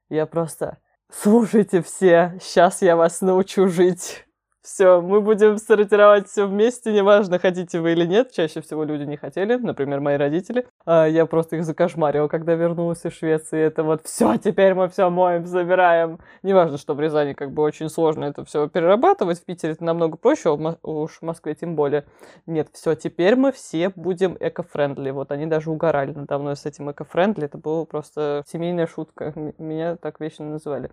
[0.08, 0.78] я просто
[1.22, 4.26] слушайте все, сейчас я вас научу жить.
[4.64, 8.32] Все, мы будем сортировать все вместе, неважно, хотите вы или нет.
[8.32, 10.66] Чаще всего люди не хотели, например, мои родители.
[10.86, 13.60] А я просто их закошмарила, когда вернулась из Швеции.
[13.60, 16.18] Это вот все, теперь мы все моем, забираем.
[16.42, 19.38] Неважно, что в Рязани как бы очень сложно это все перерабатывать.
[19.38, 22.06] В Питере это намного проще, а уж в Москве тем более.
[22.46, 25.10] Нет, все, теперь мы все будем эко-френдли.
[25.10, 27.44] Вот они даже угорали надо мной с этим эко-френдли.
[27.44, 29.34] Это была просто семейная шутка.
[29.58, 30.90] Меня так вечно называли.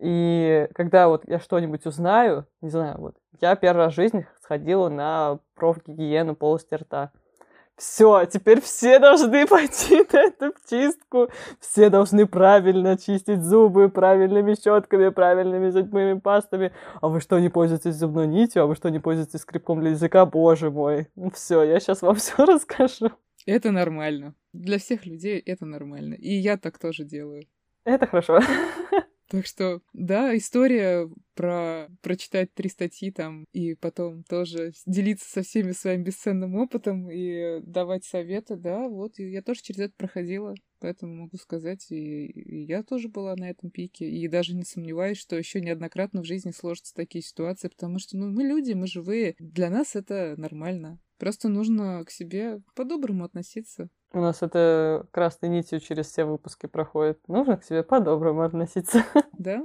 [0.00, 4.88] И когда вот я что-нибудь узнаю, не знаю, вот я первый раз в жизни сходила
[4.88, 7.12] на профгигиену полости рта.
[7.76, 11.28] Все, теперь все должны пойти на эту чистку,
[11.60, 16.72] все должны правильно чистить зубы правильными щетками, правильными зубными пастами.
[17.00, 18.62] А вы что, не пользуетесь зубной нитью?
[18.62, 20.24] А вы что, не пользуетесь скрипком для языка?
[20.24, 21.08] Боже мой.
[21.14, 23.10] Ну все, я сейчас вам все расскажу.
[23.46, 24.34] Это нормально.
[24.52, 26.14] Для всех людей это нормально.
[26.14, 27.44] И я так тоже делаю.
[27.84, 28.40] Это хорошо.
[29.30, 35.70] Так что, да, история про прочитать три статьи там и потом тоже делиться со всеми
[35.70, 41.36] своим бесценным опытом и давать советы, да, вот я тоже через это проходила, поэтому могу
[41.36, 45.60] сказать, и, и я тоже была на этом пике, и даже не сомневаюсь, что еще
[45.60, 49.94] неоднократно в жизни сложатся такие ситуации, потому что, ну, мы люди, мы живые, для нас
[49.94, 50.98] это нормально.
[51.20, 53.90] Просто нужно к себе по-доброму относиться.
[54.14, 57.20] У нас это красной нитью через все выпуски проходит.
[57.28, 59.04] Нужно к себе по-доброму относиться.
[59.38, 59.62] Да?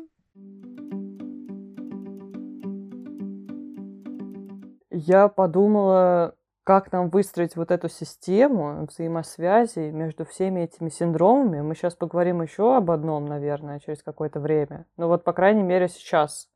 [4.91, 11.61] Я подумала, как нам выстроить вот эту систему взаимосвязи между всеми этими синдромами.
[11.61, 14.85] Мы сейчас поговорим еще об одном, наверное, через какое-то время.
[14.97, 16.49] Но вот, по крайней мере, сейчас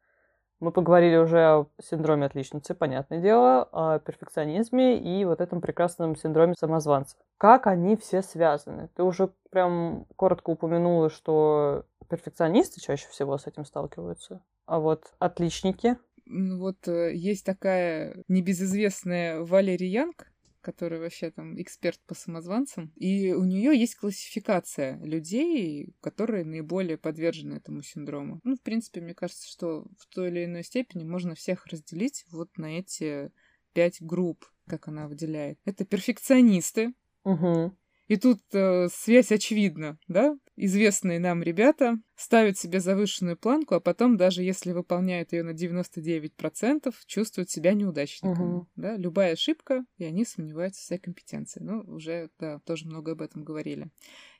[0.59, 6.53] мы поговорили уже о синдроме отличницы, понятное дело, о перфекционизме и вот этом прекрасном синдроме
[6.53, 7.17] самозванца.
[7.37, 8.89] Как они все связаны?
[8.95, 15.97] Ты уже прям коротко упомянула, что перфекционисты чаще всего с этим сталкиваются, а вот отличники.
[16.25, 20.27] Вот э, есть такая небезызвестная Валерия Янг,
[20.61, 22.91] которая вообще там эксперт по самозванцам.
[22.95, 28.39] И у нее есть классификация людей, которые наиболее подвержены этому синдрому.
[28.43, 32.57] Ну, в принципе, мне кажется, что в той или иной степени можно всех разделить вот
[32.57, 33.31] на эти
[33.73, 35.59] пять групп, как она выделяет.
[35.65, 36.93] Это перфекционисты.
[37.23, 37.75] Угу.
[38.07, 40.35] И тут э, связь очевидна, да?
[40.61, 46.93] Известные нам ребята ставят себе завышенную планку, а потом, даже если выполняют ее на 99%,
[47.05, 48.55] чувствуют себя неудачниками.
[48.57, 48.67] Угу.
[48.75, 48.97] Да?
[48.97, 51.61] Любая ошибка, и они сомневаются в своей компетенции.
[51.63, 53.89] Ну, уже, да, тоже много об этом говорили.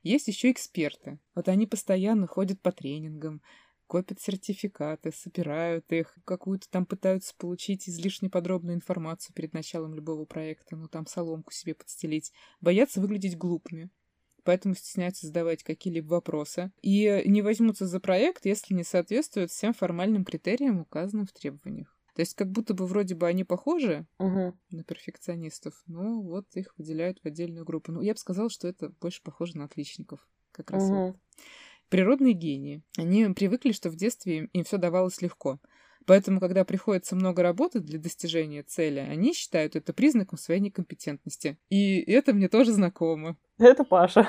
[0.03, 1.19] Есть еще эксперты.
[1.35, 3.41] Вот они постоянно ходят по тренингам,
[3.87, 10.75] копят сертификаты, собирают их, какую-то там пытаются получить излишне подробную информацию перед началом любого проекта,
[10.75, 13.89] ну там соломку себе подстелить, боятся выглядеть глупыми
[14.43, 16.71] поэтому стесняются задавать какие-либо вопросы.
[16.81, 21.95] И не возьмутся за проект, если не соответствуют всем формальным критериям, указанным в требованиях.
[22.15, 24.53] То есть как будто бы вроде бы они похожи угу.
[24.71, 27.93] на перфекционистов, но вот их выделяют в отдельную группу.
[27.93, 30.27] Ну, я бы сказала, что это больше похоже на отличников.
[30.51, 30.95] Как раз угу.
[30.95, 31.15] вот.
[31.87, 32.83] Природные гении.
[32.97, 35.59] Они привыкли, что в детстве им все давалось легко.
[36.05, 41.57] Поэтому, когда приходится много работать для достижения цели, они считают это признаком своей некомпетентности.
[41.69, 43.37] И это мне тоже знакомо.
[43.59, 44.27] Это Паша.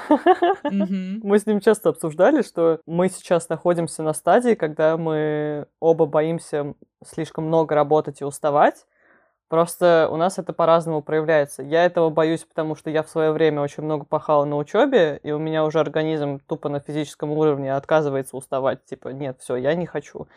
[0.65, 6.75] Мы с ним часто обсуждали, что мы сейчас находимся на стадии, когда мы оба боимся
[7.05, 8.85] слишком много работать и уставать,
[9.51, 11.65] Просто у нас это по-разному проявляется.
[11.65, 15.33] Я этого боюсь, потому что я в свое время очень много пахала на учебе, и
[15.33, 18.85] у меня уже организм тупо на физическом уровне отказывается уставать.
[18.85, 20.29] Типа, нет, все, я не хочу.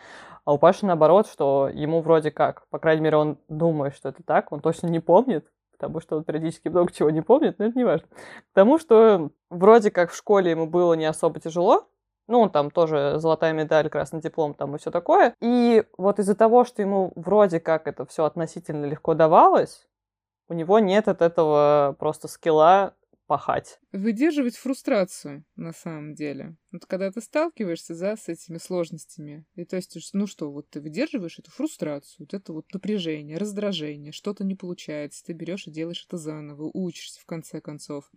[0.46, 4.24] А у Паши наоборот, что ему вроде как, по крайней мере, он думает, что это
[4.24, 5.46] так, он точно не помнит,
[5.88, 8.08] потому что он периодически много чего не помнит, но это не важно.
[8.54, 11.88] Потому что вроде как в школе ему было не особо тяжело,
[12.28, 15.36] ну, там тоже золотая медаль, красный диплом там и все такое.
[15.42, 19.88] И вот из-за того, что ему вроде как это все относительно легко давалось,
[20.48, 22.94] у него нет от этого просто скилла
[23.28, 23.80] пахать.
[23.92, 26.56] Выдерживать фрустрацию, на самом деле.
[26.72, 30.82] Вот когда ты сталкиваешься, да, с этими сложностями, и то есть, ну что, вот ты
[30.82, 36.06] выдерживаешь эту фрустрацию, вот это вот напряжение, раздражение, что-то не получается, ты берешь и делаешь
[36.08, 38.12] это заново, учишься в конце концов.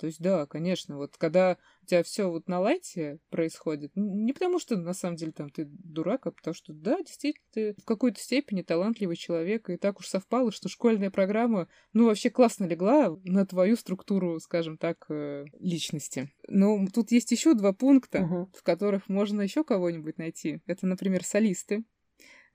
[0.00, 4.58] То есть, да, конечно, вот когда у тебя все вот на лайте происходит, не потому
[4.58, 8.18] что на самом деле там ты дурак, а потому что, да, действительно, ты в какой-то
[8.18, 13.44] степени талантливый человек, и так уж совпало, что школьная программа, ну, вообще классно легла на
[13.44, 16.30] твою структуру, скажем так, э, личности.
[16.48, 18.50] Но тут есть еще два пункта, Мгм.
[18.54, 20.60] в которых можно еще кого-нибудь найти.
[20.64, 21.84] Это, например, солисты.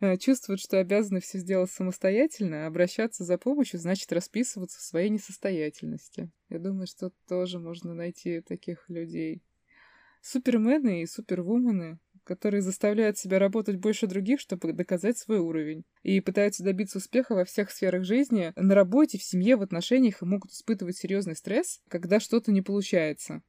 [0.01, 5.09] Э, Чувствуют, что обязаны все сделать самостоятельно, а обращаться за помощью значит расписываться в своей
[5.09, 6.29] несостоятельности.
[6.49, 9.41] Я думаю, что тоже можно найти таких людей.
[10.21, 15.85] Супермены и супервумены, которые заставляют себя работать больше других, чтобы доказать свой уровень.
[16.01, 20.25] И пытаются добиться успеха во всех сферах жизни, на работе, в семье, в отношениях и
[20.25, 23.43] могут испытывать серьезный стресс, когда что-то не получается.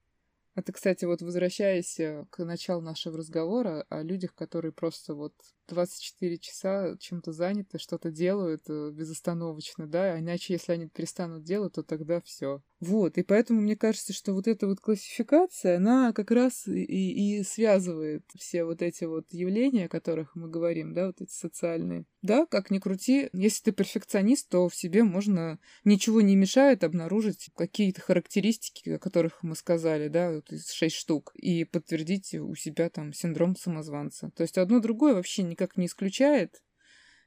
[0.55, 5.35] Это, кстати, вот возвращаясь э, к началу нашего разговора о людях, которые просто вот
[5.69, 11.75] 24 часа чем-то заняты, что-то делают э, безостановочно, да, а иначе, если они перестанут делать,
[11.75, 12.63] то тогда все.
[12.81, 17.43] Вот, и поэтому мне кажется, что вот эта вот классификация, она как раз и, и
[17.43, 22.05] связывает все вот эти вот явления, о которых мы говорим, да, вот эти социальные.
[22.21, 27.51] Да, как ни крути, если ты перфекционист, то в себе можно, ничего не мешает обнаружить
[27.55, 32.91] какие-то характеристики, о которых мы сказали, да, вот из шесть штук, и подтвердить у себя
[32.91, 34.31] там синдром самозванца.
[34.37, 36.63] То есть одно другое вообще никак не исключает,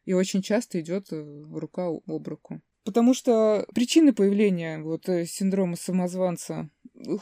[0.06, 2.62] и очень часто идет рука об руку.
[2.86, 6.70] Потому что причины появления вот э, синдрома самозванца,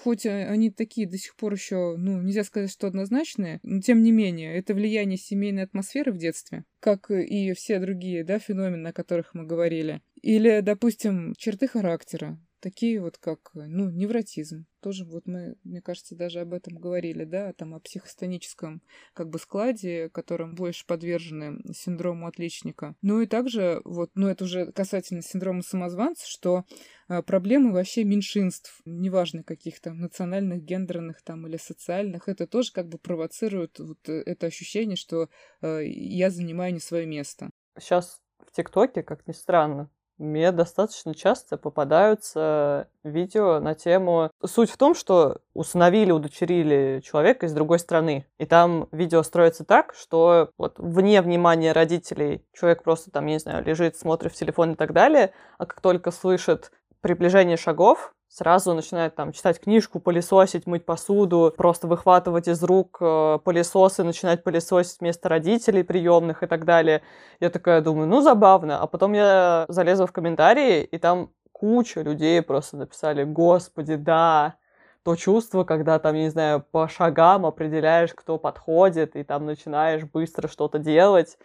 [0.04, 4.12] хоть они такие до сих пор еще, ну, нельзя сказать, что однозначные, но тем не
[4.12, 9.34] менее, это влияние семейной атмосферы в детстве, как и все другие, да, феномены, о которых
[9.34, 10.02] мы говорили.
[10.22, 14.66] Или, допустим, черты характера, такие вот как, ну, невротизм.
[14.82, 18.82] Тоже вот мы, мне кажется, даже об этом говорили, да, там о психостоническом
[19.14, 22.96] как бы складе, которым больше подвержены синдрому отличника.
[23.02, 26.64] Ну и также вот, ну это уже касательно синдрома самозванца, что
[27.08, 32.88] а, проблемы вообще меньшинств, неважно каких то национальных, гендерных там или социальных, это тоже как
[32.88, 35.30] бы провоцирует вот это ощущение, что
[35.62, 37.50] э, я занимаю не свое место.
[37.80, 44.32] Сейчас в ТикТоке, как ни странно, мне достаточно часто попадаются видео на тему...
[44.44, 48.26] Суть в том, что усыновили, удочерили человека из другой страны.
[48.38, 53.40] И там видео строится так, что вот вне внимания родителей человек просто там, я не
[53.40, 58.74] знаю, лежит, смотрит в телефон и так далее, а как только слышит приближение шагов, сразу
[58.74, 65.00] начинает там читать книжку, пылесосить, мыть посуду, просто выхватывать из рук э, пылесосы, начинать пылесосить
[65.00, 67.02] вместо родителей приемных и так далее.
[67.40, 68.80] Я такая думаю, ну забавно.
[68.80, 74.56] А потом я залезла в комментарии, и там куча людей просто написали, господи, да,
[75.04, 80.48] то чувство, когда там, не знаю, по шагам определяешь, кто подходит, и там начинаешь быстро
[80.48, 81.38] что-то делать.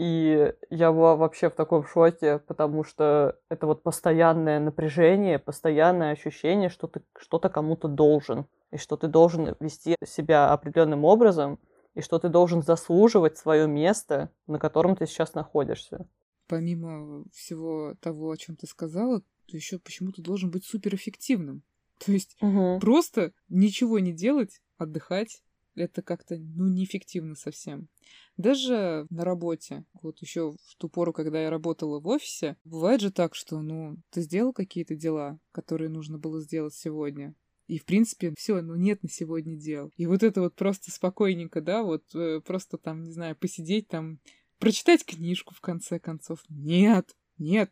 [0.00, 6.70] И я была вообще в таком шоке, потому что это вот постоянное напряжение, постоянное ощущение,
[6.70, 11.58] что ты что-то кому-то должен, и что ты должен вести себя определенным образом,
[11.94, 16.06] и что ты должен заслуживать свое место, на котором ты сейчас находишься.
[16.46, 21.62] Помимо всего того, о чем ты сказала, ты еще почему-то должен быть суперэффективным.
[21.98, 22.78] То есть угу.
[22.80, 25.42] просто ничего не делать, отдыхать,
[25.74, 27.88] это как-то, ну, неэффективно совсем.
[28.36, 33.10] Даже на работе, вот еще в ту пору, когда я работала в офисе, бывает же
[33.10, 37.34] так, что, ну, ты сделал какие-то дела, которые нужно было сделать сегодня,
[37.70, 39.92] и, в принципе, все, ну нет на сегодня дел.
[39.96, 44.18] И вот это вот просто спокойненько, да, вот э, просто там, не знаю, посидеть там,
[44.58, 46.40] прочитать книжку в конце концов.
[46.48, 47.70] Нет, нет,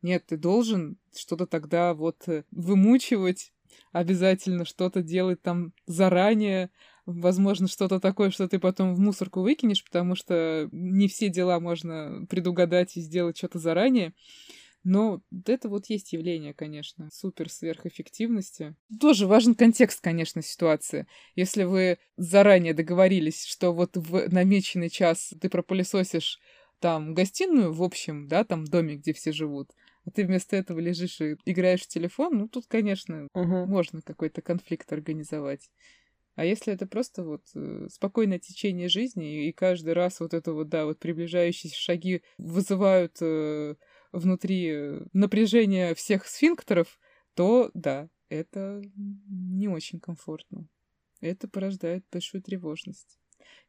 [0.00, 3.52] нет, ты должен что-то тогда вот э, вымучивать,
[3.90, 6.70] обязательно что-то делать там заранее,
[7.06, 12.26] возможно, что-то такое, что ты потом в мусорку выкинешь, потому что не все дела можно
[12.28, 14.14] предугадать и сделать что-то заранее.
[14.84, 18.76] Но это вот есть явление, конечно, супер сверхэффективности.
[19.00, 21.06] Тоже важен контекст, конечно, ситуации.
[21.34, 26.40] Если вы заранее договорились, что вот в намеченный час ты пропылесосишь
[26.78, 29.70] там гостиную в общем, да, там доме, где все живут,
[30.04, 33.64] а ты вместо этого лежишь и играешь в телефон, ну тут, конечно, Мгм.
[33.64, 35.70] можно какой-то конфликт организовать.
[36.34, 40.68] А если это просто вот э, спокойное течение жизни, и каждый раз вот это вот,
[40.68, 43.74] да, вот приближающиеся шаги вызывают э,
[44.12, 46.98] внутри э, напряжение всех сфинктеров,
[47.34, 50.66] то да, это не очень комфортно.
[51.20, 53.18] Это порождает большую тревожность.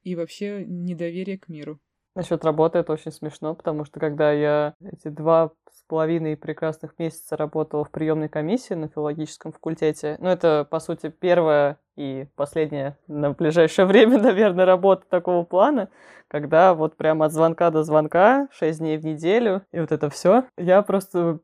[0.03, 1.79] И вообще недоверие к миру.
[2.15, 7.35] Насчет работы это очень смешно, потому что когда я эти два с половиной прекрасных месяца
[7.35, 13.31] работала в приемной комиссии на филологическом факультете, ну это, по сути, первая и последняя на
[13.31, 15.89] ближайшее время, наверное, работа такого плана,
[16.27, 20.45] когда вот прямо от звонка до звонка, 6 дней в неделю, и вот это все.
[20.57, 21.39] Я просто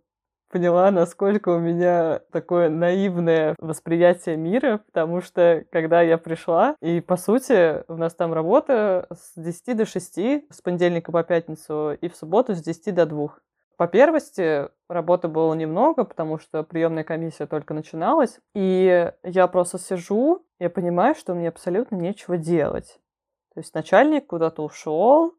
[0.49, 7.17] поняла, насколько у меня такое наивное восприятие мира, потому что когда я пришла, и по
[7.17, 10.17] сути у нас там работа с 10 до 6,
[10.49, 13.29] с понедельника по пятницу, и в субботу с 10 до 2.
[13.79, 20.45] По первости работы было немного, потому что приемная комиссия только начиналась, и я просто сижу,
[20.59, 22.99] я понимаю, что мне абсолютно нечего делать.
[23.53, 25.33] То есть начальник куда-то ушел,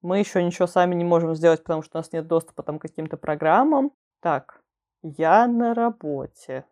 [0.00, 2.82] мы еще ничего сами не можем сделать, потому что у нас нет доступа там, к
[2.82, 3.92] каким-то программам.
[4.20, 4.62] Так,
[5.02, 6.64] я на работе.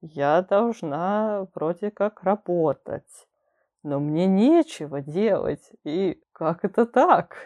[0.00, 3.28] Я должна вроде как работать.
[3.84, 5.70] Но мне нечего делать.
[5.84, 7.36] И как это так?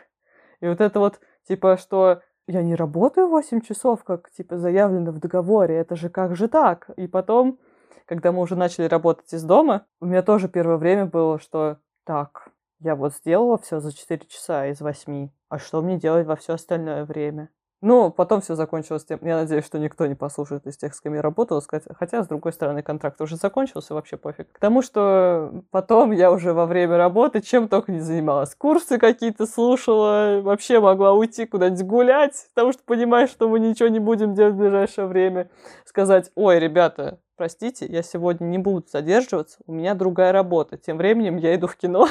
[0.61, 5.19] И вот это вот, типа, что я не работаю 8 часов, как, типа, заявлено в
[5.19, 5.77] договоре.
[5.77, 6.91] Это же как же так?
[6.97, 7.59] И потом,
[8.07, 12.51] когда мы уже начали работать из дома, у меня тоже первое время было, что так,
[12.81, 15.31] я вот сделала все за 4 часа из 8.
[15.49, 17.51] А что мне делать во все остальное время?
[17.83, 21.15] Ну, потом все закончилось тем, я надеюсь, что никто не послушает из тех, с кем
[21.15, 24.53] я работала, сказать, хотя, с другой стороны, контракт уже закончился, вообще пофиг.
[24.53, 28.55] К тому, что потом я уже во время работы чем только не занималась.
[28.55, 33.99] Курсы какие-то слушала, вообще могла уйти куда-нибудь гулять, потому что понимаешь, что мы ничего не
[33.99, 35.49] будем делать в ближайшее время.
[35.87, 40.77] Сказать, ой, ребята, простите, я сегодня не буду задерживаться, у меня другая работа.
[40.77, 42.07] Тем временем я иду в кино.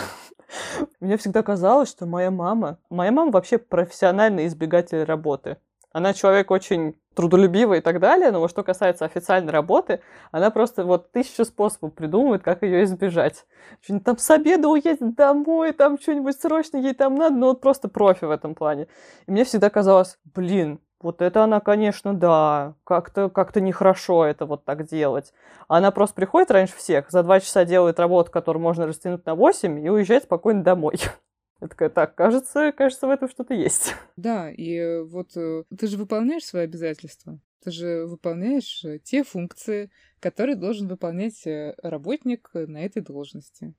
[0.99, 2.79] Мне всегда казалось, что моя мама...
[2.89, 5.57] Моя мама вообще профессиональный избегатель работы.
[5.91, 10.83] Она человек очень трудолюбивый и так далее, но вот что касается официальной работы, она просто
[10.83, 13.45] вот тысячу способов придумывает, как ее избежать.
[13.81, 17.87] Что-нибудь там с обеда уедет домой, там что-нибудь срочно ей там надо, ну вот просто
[17.87, 18.87] профи в этом плане.
[19.27, 24.65] И мне всегда казалось, блин, вот это она, конечно, да, как-то как нехорошо это вот
[24.65, 25.33] так делать.
[25.67, 29.83] Она просто приходит раньше всех, за два часа делает работу, которую можно растянуть на восемь,
[29.85, 30.95] и уезжает спокойно домой.
[31.61, 33.93] Я такая, так, кажется, кажется, в этом что-то есть.
[34.15, 37.39] Да, и э, вот э, ты же выполняешь свои обязательства.
[37.63, 41.47] Ты же выполняешь э, те функции, которые должен выполнять
[41.83, 43.73] работник на этой должности.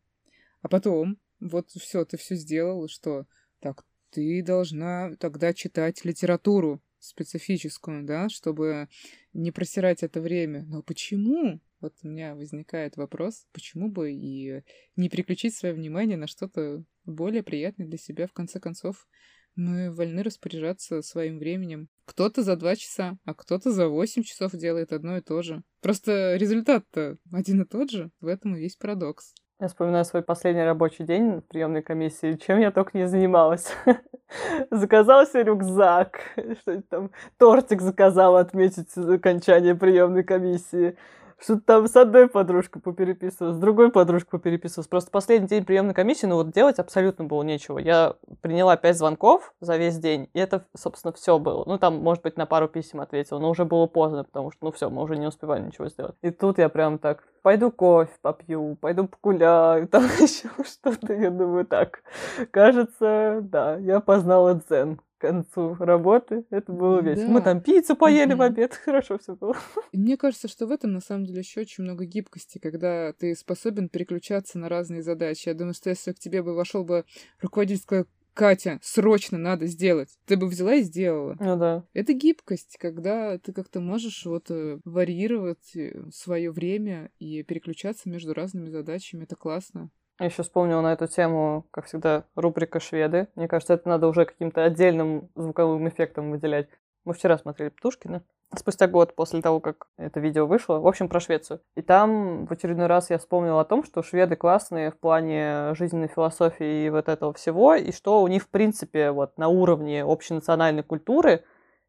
[0.62, 3.26] А потом, вот все, ты все сделал, что
[3.60, 8.88] так, ты должна тогда читать литературу специфическую, да, чтобы
[9.32, 10.64] не просирать это время.
[10.64, 11.60] Но почему?
[11.80, 14.62] Вот у меня возникает вопрос, почему бы и
[14.96, 18.26] не переключить свое внимание на что-то более приятное для себя.
[18.26, 19.08] В конце концов,
[19.54, 21.88] мы вольны распоряжаться своим временем.
[22.04, 25.62] Кто-то за два часа, а кто-то за восемь часов делает одно и то же.
[25.80, 28.10] Просто результат-то один и тот же.
[28.20, 29.34] В этом и весь парадокс.
[29.60, 33.70] Я вспоминаю свой последний рабочий день в приемной комиссии, чем я только не занималась.
[34.70, 36.20] Заказала себе рюкзак,
[36.62, 40.96] что-нибудь там, тортик заказала отметить окончание приемной комиссии.
[41.42, 44.88] Что-то там с одной подружкой попереписывалась, с другой подружкой попереписывалась.
[44.88, 47.78] Просто последний день приемной комиссии, ну вот делать абсолютно было нечего.
[47.78, 51.64] Я приняла пять звонков за весь день, и это, собственно, все было.
[51.66, 54.72] Ну, там, может быть, на пару писем ответила, но уже было поздно, потому что, ну,
[54.72, 56.14] все, мы уже не успевали ничего сделать.
[56.20, 61.14] И тут я прям так, пойду кофе попью, пойду погуляю, там еще что-то.
[61.14, 62.02] Я думаю, так,
[62.50, 65.00] кажется, да, я познала дзен.
[65.20, 66.44] Концу работы.
[66.50, 67.26] Это было весело.
[67.26, 67.32] Да.
[67.32, 68.42] Мы там пиццу поели в Мгм.
[68.42, 69.56] обед, хорошо все было.
[69.92, 73.88] Мне кажется, что в этом на самом деле еще очень много гибкости, когда ты способен
[73.88, 75.48] переключаться на разные задачи.
[75.48, 77.04] Я думаю, что если к тебе бы вошел бы
[77.40, 81.36] руководитель, сказал, Катя, срочно надо сделать, ты бы взяла и сделала.
[81.40, 81.84] Ну да.
[81.92, 85.76] Это гибкость, когда ты как-то можешь вот э, варьировать
[86.12, 89.24] свое время и переключаться между разными задачами.
[89.24, 89.90] Это классно.
[90.20, 93.28] Я еще вспомнила на эту тему, как всегда, рубрика «Шведы».
[93.36, 96.68] Мне кажется, это надо уже каким-то отдельным звуковым эффектом выделять.
[97.06, 98.22] Мы вчера смотрели Птушкина.
[98.54, 100.78] Спустя год после того, как это видео вышло.
[100.78, 101.62] В общем, про Швецию.
[101.74, 106.08] И там в очередной раз я вспомнила о том, что шведы классные в плане жизненной
[106.08, 110.82] философии и вот этого всего, и что у них, в принципе, вот на уровне общенациональной
[110.82, 111.44] культуры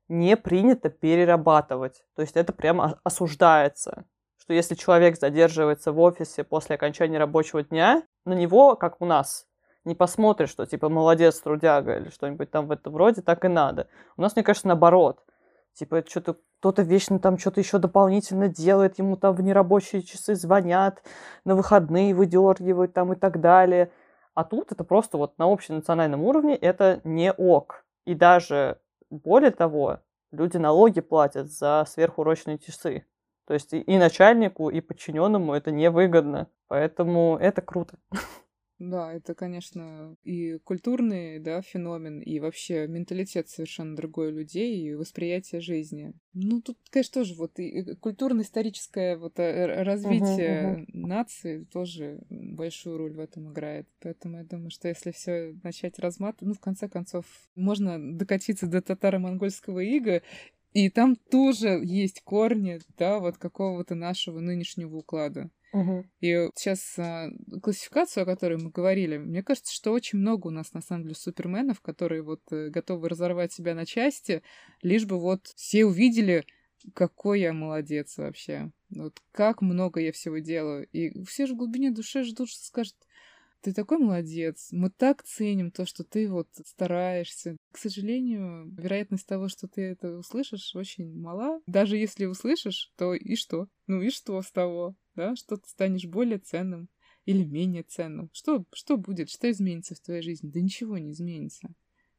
[0.07, 2.05] не принято перерабатывать.
[2.15, 4.05] То есть это прямо осуждается.
[4.51, 9.47] Что если человек задерживается в офисе после окончания рабочего дня, на него, как у нас,
[9.85, 13.87] не посмотришь, что типа молодец, трудяга или что-нибудь там в этом роде, так и надо.
[14.17, 15.23] У нас, мне кажется, наоборот.
[15.73, 21.01] Типа, что-то кто-то вечно там что-то еще дополнительно делает, ему там в нерабочие часы звонят,
[21.45, 23.89] на выходные выдергивают там и так далее.
[24.33, 27.85] А тут это просто вот на общенациональном уровне это не ок.
[28.03, 29.99] И даже более того,
[30.33, 33.05] люди налоги платят за сверхурочные часы.
[33.51, 36.47] То есть и, начальнику, и подчиненному это невыгодно.
[36.69, 37.99] Поэтому это круто.
[38.79, 44.95] Да, это, конечно, и культурный, да, феномен, и вообще менталитет совершенно другой у людей, и
[44.95, 46.13] восприятие жизни.
[46.33, 53.19] Ну, тут, конечно, тоже вот и культурно-историческое вот э, развитие нации тоже большую роль в
[53.19, 53.87] этом играет.
[53.99, 58.81] Поэтому я думаю, что если все начать разматывать, ну, в конце концов, можно докатиться до
[58.81, 60.23] татаро-монгольского ига,
[60.73, 65.49] и там тоже есть корни, да, вот какого-то нашего нынешнего уклада.
[65.73, 66.05] Угу.
[66.19, 67.29] И сейчас а,
[67.61, 71.15] классификацию, о которой мы говорили, мне кажется, что очень много у нас на самом деле
[71.15, 74.43] суперменов, которые вот э, готовы разорвать себя на части,
[74.81, 76.45] лишь бы вот все увидели,
[76.93, 78.71] какой я молодец вообще.
[78.89, 80.87] Вот как много я всего делаю.
[80.91, 82.95] И все же в глубине души ждут, что скажет,
[83.61, 87.57] ты такой молодец, мы так ценим то, что ты вот стараешься.
[87.71, 91.61] К сожалению, вероятность того, что ты это услышишь, очень мала.
[91.67, 93.67] Даже если услышишь, то и что?
[93.87, 94.95] Ну и что с того?
[95.15, 96.89] Да, что ты станешь более ценным
[97.25, 98.29] или менее ценным.
[98.33, 99.29] Что, что будет?
[99.29, 100.49] Что изменится в твоей жизни?
[100.49, 101.69] Да ничего не изменится.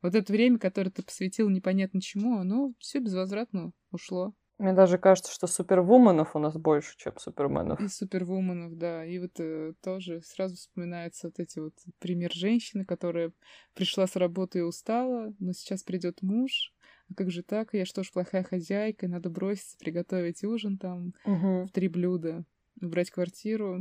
[0.01, 4.34] Вот это время, которое ты посвятил непонятно чему, оно все безвозвратно ушло.
[4.62, 7.80] Мне даже кажется, что супервуменов у нас больше, чем суперменов.
[7.80, 9.04] И супервуменов, да.
[9.04, 13.32] И вот э, тоже сразу вспоминаются вот эти вот пример женщины, которая
[13.74, 16.72] пришла с работы и устала, но сейчас придет муж.
[17.10, 17.74] А как же так?
[17.74, 21.66] Я что ж плохая хозяйка, надо броситься, приготовить ужин там Угу.
[21.66, 22.44] в три блюда,
[22.80, 23.80] убрать квартиру,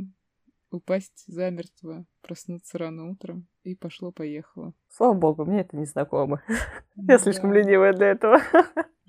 [0.72, 4.74] упасть замертво, проснуться рано утром и пошло-поехало.
[4.88, 6.42] Слава богу, мне это не знакомо.
[6.96, 7.58] Я слишком Да.
[7.60, 8.40] ленивая для этого.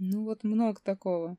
[0.05, 1.37] Ну вот много такого.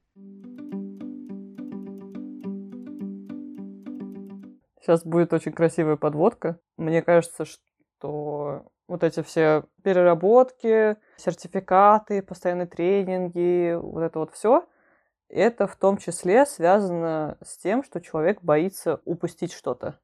[4.81, 6.59] Сейчас будет очень красивая подводка.
[6.79, 14.67] Мне кажется, что вот эти все переработки, сертификаты, постоянные тренинги, вот это вот все,
[15.29, 20.01] это в том числе связано с тем, что человек боится упустить что-то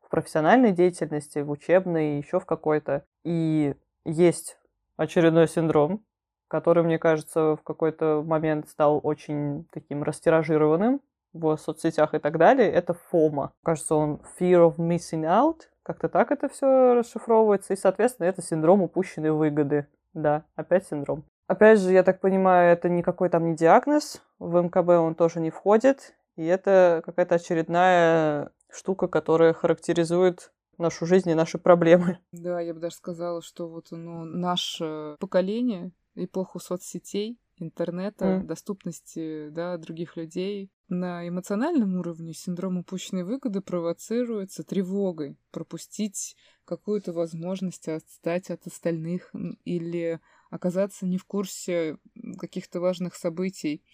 [0.00, 3.04] в профессиональной деятельности, в учебной, еще в какой-то.
[3.24, 3.74] И
[4.04, 4.56] есть
[4.96, 6.04] очередной синдром,
[6.48, 11.00] который, мне кажется, в какой-то момент стал очень таким растиражированным
[11.32, 13.52] в соцсетях и так далее, это фома.
[13.62, 18.82] Кажется, он fear of missing out, как-то так это все расшифровывается, и, соответственно, это синдром
[18.82, 19.86] упущенной выгоды.
[20.14, 21.24] Да, опять синдром.
[21.46, 25.50] Опять же, я так понимаю, это никакой там не диагноз, в МКБ он тоже не
[25.50, 32.18] входит, и это какая-то очередная штука, которая характеризует нашу жизнь и наши проблемы.
[32.32, 35.92] Да, я бы даже сказала, что вот ну, наше поколение,
[36.24, 38.44] эпоху соцсетей, интернета, М.
[38.44, 40.70] доступности да, других людей.
[40.90, 49.30] На эмоциональном уровне синдром упущенной выгоды провоцируется тревогой, пропустить какую-то возможность отстать от остальных
[49.66, 50.18] или
[50.50, 51.98] оказаться не в курсе
[52.38, 53.84] каких-то важных событий.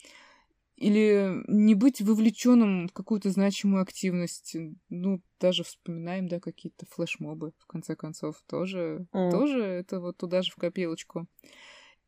[0.77, 4.57] Или не быть вовлеченным в какую-то значимую активность.
[4.89, 9.29] Ну, даже вспоминаем, да, какие-то флешмобы, в конце концов, тоже, М.
[9.29, 11.29] тоже это вот туда же в копилочку.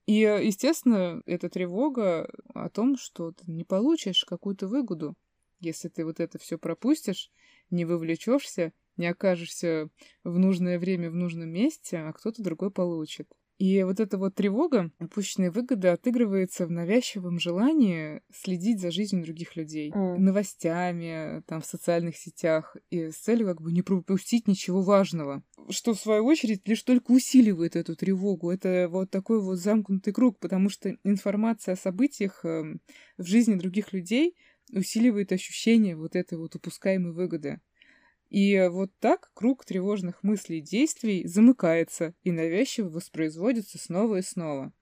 [0.06, 5.16] И, естественно, эта тревога о том, что ты не получишь какую-то выгоду,
[5.60, 7.30] если ты вот это все пропустишь,
[7.70, 9.88] не вовлечешься, не окажешься
[10.22, 13.28] в нужное время в нужном месте, а кто-то другой получит.
[13.58, 19.56] И вот эта вот тревога, упущенная выгода, отыгрывается в навязчивом желании следить за жизнью других
[19.56, 19.90] людей.
[19.92, 20.18] Mm.
[20.18, 22.76] Новостями, там, в социальных сетях.
[22.90, 25.42] И с целью как бы не пропустить ничего важного.
[25.70, 28.50] Что, в свою очередь, лишь только усиливает эту тревогу.
[28.50, 32.80] Это вот такой вот замкнутый круг, потому что информация о событиях эм,
[33.16, 34.36] в жизни других людей
[34.72, 37.60] усиливает ощущение вот этой вот упускаемой выгоды.
[38.28, 44.72] И вот так круг тревожных мыслей и действий замыкается и навязчиво воспроизводится снова и снова.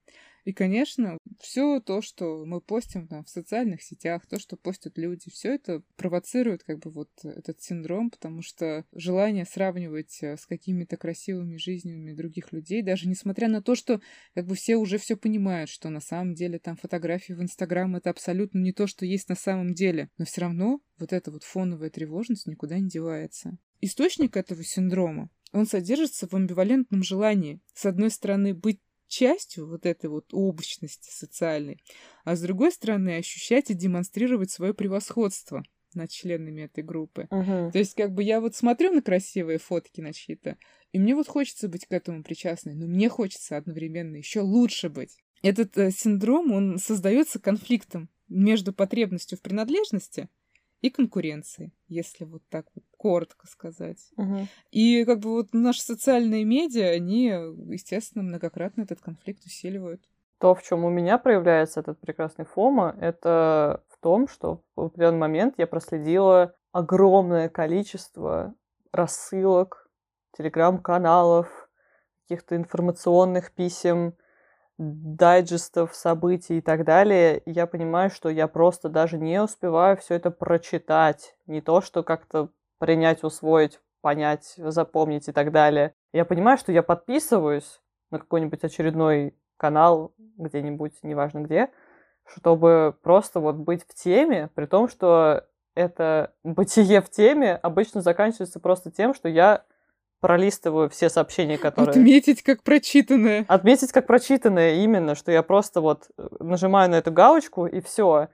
[0.45, 5.31] И, конечно, все то, что мы постим там в социальных сетях, то, что постят люди,
[5.31, 10.97] все это провоцирует как бы вот этот синдром, потому что желание сравнивать э, с какими-то
[10.97, 14.01] красивыми жизнями других людей, даже несмотря на то, что
[14.35, 18.11] как бы все уже все понимают, что на самом деле там фотографии в Инстаграм это
[18.11, 21.89] абсолютно не то, что есть на самом деле, но все равно вот эта вот фоновая
[21.89, 23.57] тревожность никуда не девается.
[23.81, 30.09] Источник этого синдрома он содержится в амбивалентном желании, с одной стороны, быть частью вот этой
[30.09, 31.81] вот облачности социальной,
[32.23, 37.27] а с другой стороны ощущать и демонстрировать свое превосходство над членами этой группы.
[37.31, 37.71] Мгм.
[37.71, 40.57] То есть как бы я вот смотрю на красивые фотки на чьи-то,
[40.91, 45.17] и мне вот хочется быть к этому причастной, но мне хочется одновременно еще лучше быть.
[45.41, 50.29] Этот э, синдром, он создается конфликтом между потребностью в принадлежности
[50.85, 54.11] и конкуренцией, если вот так вот коротко сказать.
[54.17, 54.47] Мгм.
[54.71, 57.25] И как бы вот наши социальные медиа, они,
[57.71, 60.01] естественно, многократно этот конфликт усиливают.
[60.39, 65.17] То, в чем у меня проявляется этот прекрасный Фома, это в том, что в определенный
[65.17, 68.53] момент я проследила огромное количество
[68.91, 69.89] рассылок,
[70.37, 71.47] телеграм-каналов,
[72.23, 74.15] каких-то информационных писем,
[74.77, 77.41] дайджестов, событий и так далее.
[77.45, 81.35] Я понимаю, что я просто даже не успеваю все это прочитать.
[81.47, 82.49] Не то, что как-то
[82.79, 85.93] принять, усвоить, понять, запомнить и так далее.
[86.13, 91.69] Я понимаю, что я подписываюсь на какой-нибудь очередной канал где-нибудь, неважно где,
[92.25, 95.45] чтобы просто вот быть в теме, при том, что
[95.75, 99.63] это бытие в теме обычно заканчивается просто тем, что я
[100.19, 101.91] пролистываю все сообщения, которые...
[101.91, 103.45] Отметить как прочитанное.
[103.47, 108.29] Отметить как прочитанное именно, что я просто вот э, нажимаю на эту галочку и все.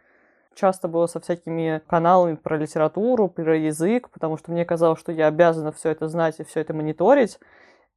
[0.54, 5.28] Часто было со всякими каналами про литературу, про язык, потому что мне казалось, что я
[5.28, 7.40] обязана все это знать и все это мониторить.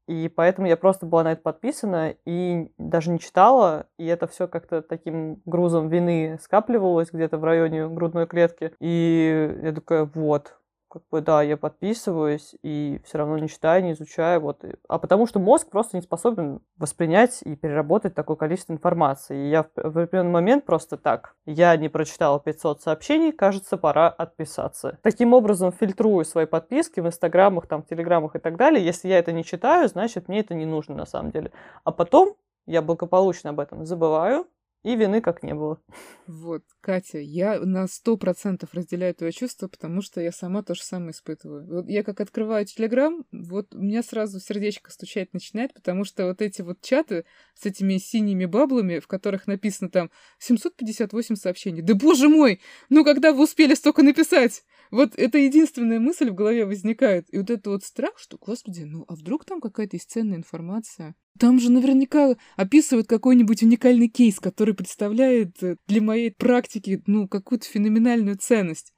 [0.07, 4.47] И поэтому я просто была на это подписана и даже не читала, и это все
[4.47, 8.73] как-то таким грузом вины скапливалось где-то в районе грудной клетки.
[8.81, 10.59] И я такая, вот,
[10.95, 14.65] как бы, да, я подписываюсь и все равно не читаю, не изучаю, вот.
[14.89, 19.37] А потому что мозг просто не способен воспринять и переработать такое количество информации.
[19.37, 24.09] И я в, в определенный момент просто так, я не прочитала 500 сообщений, кажется, пора
[24.09, 24.99] отписаться.
[25.03, 28.85] Таким образом фильтрую свои подписки в инстаграмах, там, в телеграмах и так далее.
[28.85, 31.51] Если я это не читаю, значит, мне это не нужно на самом деле.
[31.83, 32.37] А потом
[32.67, 34.47] я благополучно об этом забываю,
[34.85, 35.81] и вины как не было.
[36.27, 40.83] Вот, Катя, я на сто процентов разделяю твое чувство, потому что я сама то же
[40.83, 41.67] самое испытываю.
[41.67, 46.43] Вот я как открываю Телеграм, вот у меня сразу сердечко стучать начинает, потому что вот
[46.43, 47.25] эти вот чаты
[47.55, 51.81] с этими синими баблами, в которых написано там 758 сообщений.
[51.81, 52.61] Да боже мой!
[52.91, 54.65] Ну когда вы успели столько написать?
[54.91, 57.33] Вот это единственная мысль в голове возникает.
[57.33, 61.15] И вот это вот страх, что, господи, ну а вдруг там какая-то есть ценная информация?
[61.39, 67.67] Там же наверняка описывают какой-нибудь уникальный кейс, который представляет э, для моей практики, ну, какую-то
[67.67, 68.93] феноменальную ценность.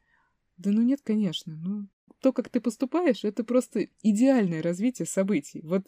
[0.59, 1.57] Да ну нет, конечно.
[1.57, 1.87] Ну,
[2.23, 5.61] то, как ты поступаешь, это просто идеальное развитие событий.
[5.63, 5.87] Вот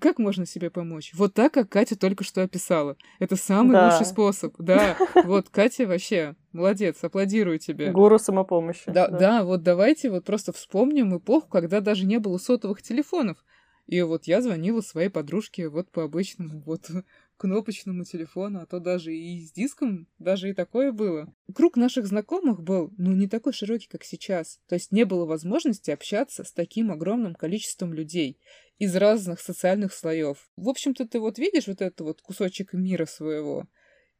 [0.00, 1.12] как можно себе помочь?
[1.14, 2.96] Вот так, как Катя только что описала.
[3.18, 3.90] Это самый Да.
[3.90, 4.54] лучший способ.
[4.58, 7.92] Да, вот Катя вообще молодец, аплодирую тебе.
[7.92, 8.84] Гуру самопомощи.
[8.90, 13.44] Да, да, вот давайте вот просто вспомним эпоху, когда даже не было сотовых телефонов.
[13.86, 16.90] И вот я звонила своей подружке вот по обычному вот
[17.36, 21.32] кнопочному телефону, а то даже и с диском, даже и такое было.
[21.54, 24.58] Круг наших знакомых был, ну, не такой широкий, как сейчас.
[24.68, 28.38] То есть не было возможности общаться с таким огромным количеством людей
[28.78, 30.48] из разных социальных слоев.
[30.56, 33.68] В общем-то, ты вот видишь вот этот вот кусочек мира своего,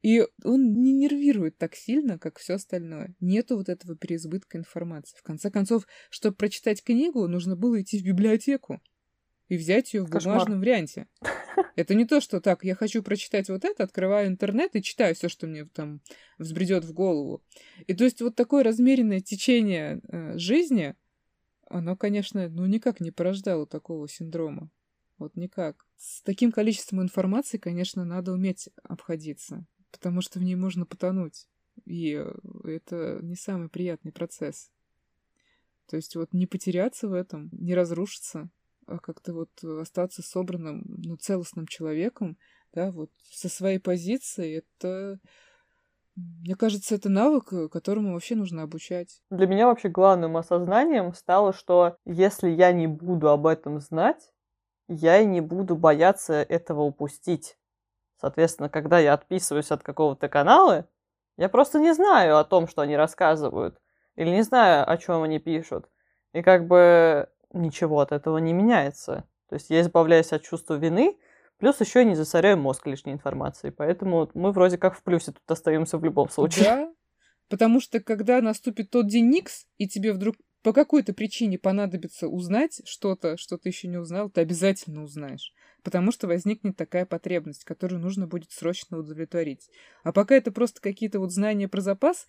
[0.02, 3.14] и он не нервирует так сильно, как все остальное.
[3.20, 5.16] Нету вот этого переизбытка информации.
[5.16, 8.82] В конце концов, чтобы прочитать книгу, нужно было идти в библиотеку
[9.48, 10.34] и взять ее в Кошмар.
[10.34, 11.06] бумажном варианте.
[11.76, 15.28] Это не то, что так, я хочу прочитать вот это, открываю интернет и читаю все,
[15.28, 16.00] что мне там
[16.38, 17.42] взбредет в голову.
[17.86, 20.94] И то есть вот такое размеренное течение э, жизни,
[21.68, 24.70] оно, конечно, ну никак не порождало такого синдрома.
[25.18, 25.86] Вот никак.
[25.96, 31.48] С таким количеством информации, конечно, надо уметь обходиться, потому что в ней можно потонуть.
[31.84, 32.34] И э,
[32.64, 34.70] это не самый приятный процесс.
[35.86, 38.50] То есть вот не потеряться в этом, не разрушиться,
[39.02, 42.36] как-то вот остаться собранным, ну, целостным человеком,
[42.72, 45.20] да, вот со своей позиции, это
[46.16, 49.20] мне кажется, это навык, э, которому вообще нужно обучать.
[49.30, 54.30] Для меня вообще главным осознанием стало, что если я не буду об этом знать,
[54.86, 57.58] я и не буду бояться этого упустить.
[58.20, 60.88] Соответственно, когда я отписываюсь от какого-то канала,
[61.36, 63.80] я просто не знаю о том, что они рассказывают,
[64.14, 65.90] или не знаю, о чем они пишут.
[66.32, 69.24] И как бы ничего от этого не меняется.
[69.48, 71.16] То есть я избавляюсь от чувства вины,
[71.58, 73.72] Плюс еще и не засоряем мозг лишней информацией.
[73.72, 76.64] Поэтому мы вроде как в плюсе тут остаемся в любом случае.
[76.64, 76.92] Да,
[77.48, 82.80] потому что когда наступит тот день X, и тебе вдруг по какой-то причине понадобится узнать
[82.86, 85.52] что-то, что ты еще не узнал, ты обязательно узнаешь.
[85.82, 89.68] Потому что возникнет такая потребность, которую нужно будет срочно удовлетворить.
[90.02, 92.26] А пока это просто какие-то вот знания про запас,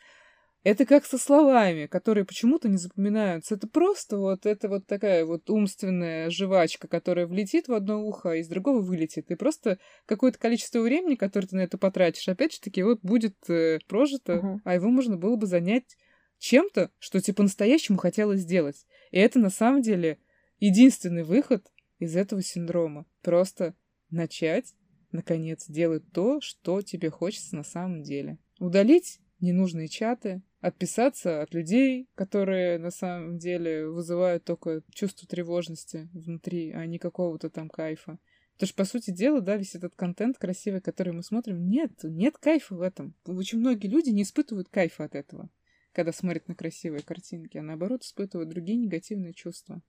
[0.65, 3.53] это как со словами, которые почему-то не запоминаются.
[3.53, 8.35] Это просто вот, это вот такая вот умственная жвачка, которая влетит в одно ухо, а
[8.37, 9.29] из другого вылетит.
[9.29, 13.35] И просто какое-то количество времени, которое ты на это потратишь, опять же таки, вот будет
[13.47, 14.57] э, прожито, uh-huh.
[14.63, 15.97] а его можно было бы занять
[16.39, 18.87] чем-то, что тебе по-настоящему хотелось сделать.
[19.11, 20.17] И это на самом деле
[20.57, 23.05] единственный выход из этого синдрома.
[23.21, 23.75] Просто
[24.09, 24.73] начать,
[25.11, 28.39] наконец, делать то, что тебе хочется на самом деле.
[28.57, 36.71] Удалить ненужные чаты, отписаться от людей, которые на самом деле вызывают только чувство тревожности внутри,
[36.71, 38.17] а не какого-то там кайфа.
[38.53, 42.37] Потому что, по сути дела, да, весь этот контент красивый, который мы смотрим, нет, нет
[42.39, 43.13] кайфа в этом.
[43.25, 45.49] Очень многие люди не испытывают кайфа от этого,
[45.91, 49.81] когда смотрят на красивые картинки, а наоборот испытывают другие негативные чувства.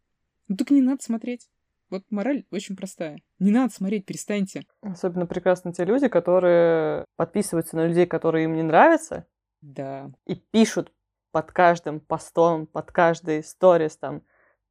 [0.49, 1.49] Ну так не надо смотреть.
[1.89, 3.23] Вот мораль очень простая.
[3.39, 4.65] Не надо смотреть, перестаньте.
[4.83, 9.27] Особенно прекрасны те люди, которые подписываются на людей, которые им не нравятся,
[9.67, 10.11] да.
[10.27, 10.93] И пишут
[11.33, 14.23] под каждым постом, под каждой сторис там,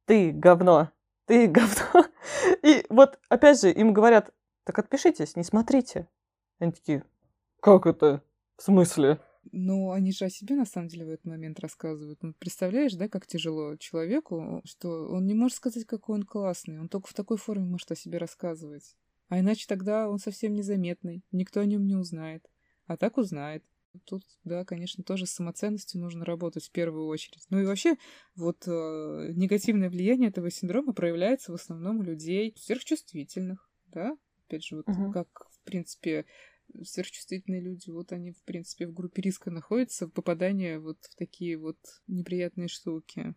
[0.04, 0.90] ты говно,
[1.26, 2.06] ты говно.
[2.62, 4.32] И вот, опять же, им говорят,
[4.64, 6.08] так отпишитесь, не смотрите.
[6.58, 7.04] Они такие,
[7.60, 8.22] как это?
[8.56, 9.20] В смысле?
[9.52, 12.22] Ну, они же о себе, на самом деле, в этот момент рассказывают.
[12.22, 16.80] Ну, представляешь, да, как тяжело человеку, что он не может сказать, какой он классный.
[16.80, 18.96] Он только в такой форме может о себе рассказывать.
[19.28, 21.22] А иначе тогда он совсем незаметный.
[21.30, 22.48] Никто о нем не узнает.
[22.86, 23.62] А так узнает.
[24.04, 27.44] Тут, да, конечно, тоже с самоценностью нужно работать в первую очередь.
[27.50, 27.96] Ну и вообще,
[28.34, 34.16] вот э, негативное влияние этого синдрома проявляется в основном у людей сверхчувствительных, да?
[34.46, 35.12] Опять же, вот uh-huh.
[35.12, 36.24] как, в принципе,
[36.84, 41.56] сверхчувствительные люди, вот они, в принципе, в группе риска находятся в попадании вот в такие
[41.56, 43.34] вот неприятные штуки.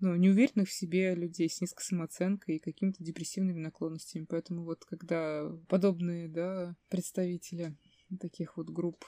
[0.00, 4.24] Ну, неуверенных в себе людей с низкой самооценкой и какими-то депрессивными наклонностями.
[4.24, 7.76] Поэтому вот когда подобные, да, представители
[8.18, 9.04] таких вот групп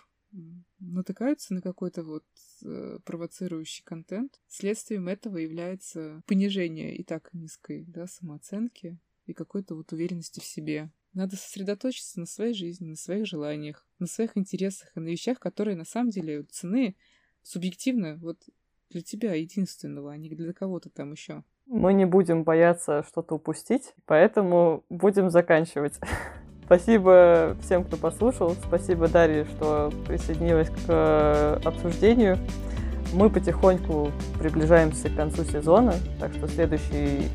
[0.79, 2.25] натыкаются на какой-то вот
[2.65, 9.93] э, провоцирующий контент, следствием этого является понижение и так низкой да, самооценки и какой-то вот
[9.93, 10.91] уверенности в себе.
[11.15, 15.77] Надо сосредоточиться на своей жизни, на своих желаниях, на своих интересах и на вещах, которые
[15.77, 16.97] на самом деле цены
[17.43, 18.39] субъективно вот
[18.91, 21.45] для тебя единственного, а не для кого-то там еще.
[21.67, 25.99] Мы не будем бояться что-то упустить, поэтому будем заканчивать.
[26.73, 28.57] Спасибо всем, кто послушал.
[28.67, 32.39] Спасибо Дарье, что присоединилась к э, обсуждению.
[33.13, 37.29] Мы потихоньку приближаемся к концу сезона, так что следующий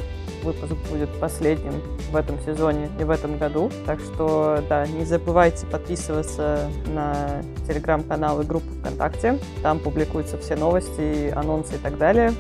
[0.44, 1.74] выпуск будет последним
[2.10, 3.70] в этом сезоне и в этом году.
[3.86, 9.38] Так что, да, не забывайте подписываться на телеграм-канал и группу ВКонтакте.
[9.62, 12.34] Там публикуются все новости, анонсы и так далее.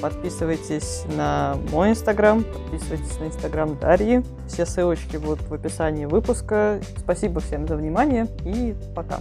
[0.00, 4.22] Подписывайтесь на мой инстаграм, подписывайтесь на инстаграм Дарьи.
[4.46, 6.80] Все ссылочки будут в описании выпуска.
[6.96, 9.18] Спасибо всем за внимание и пока.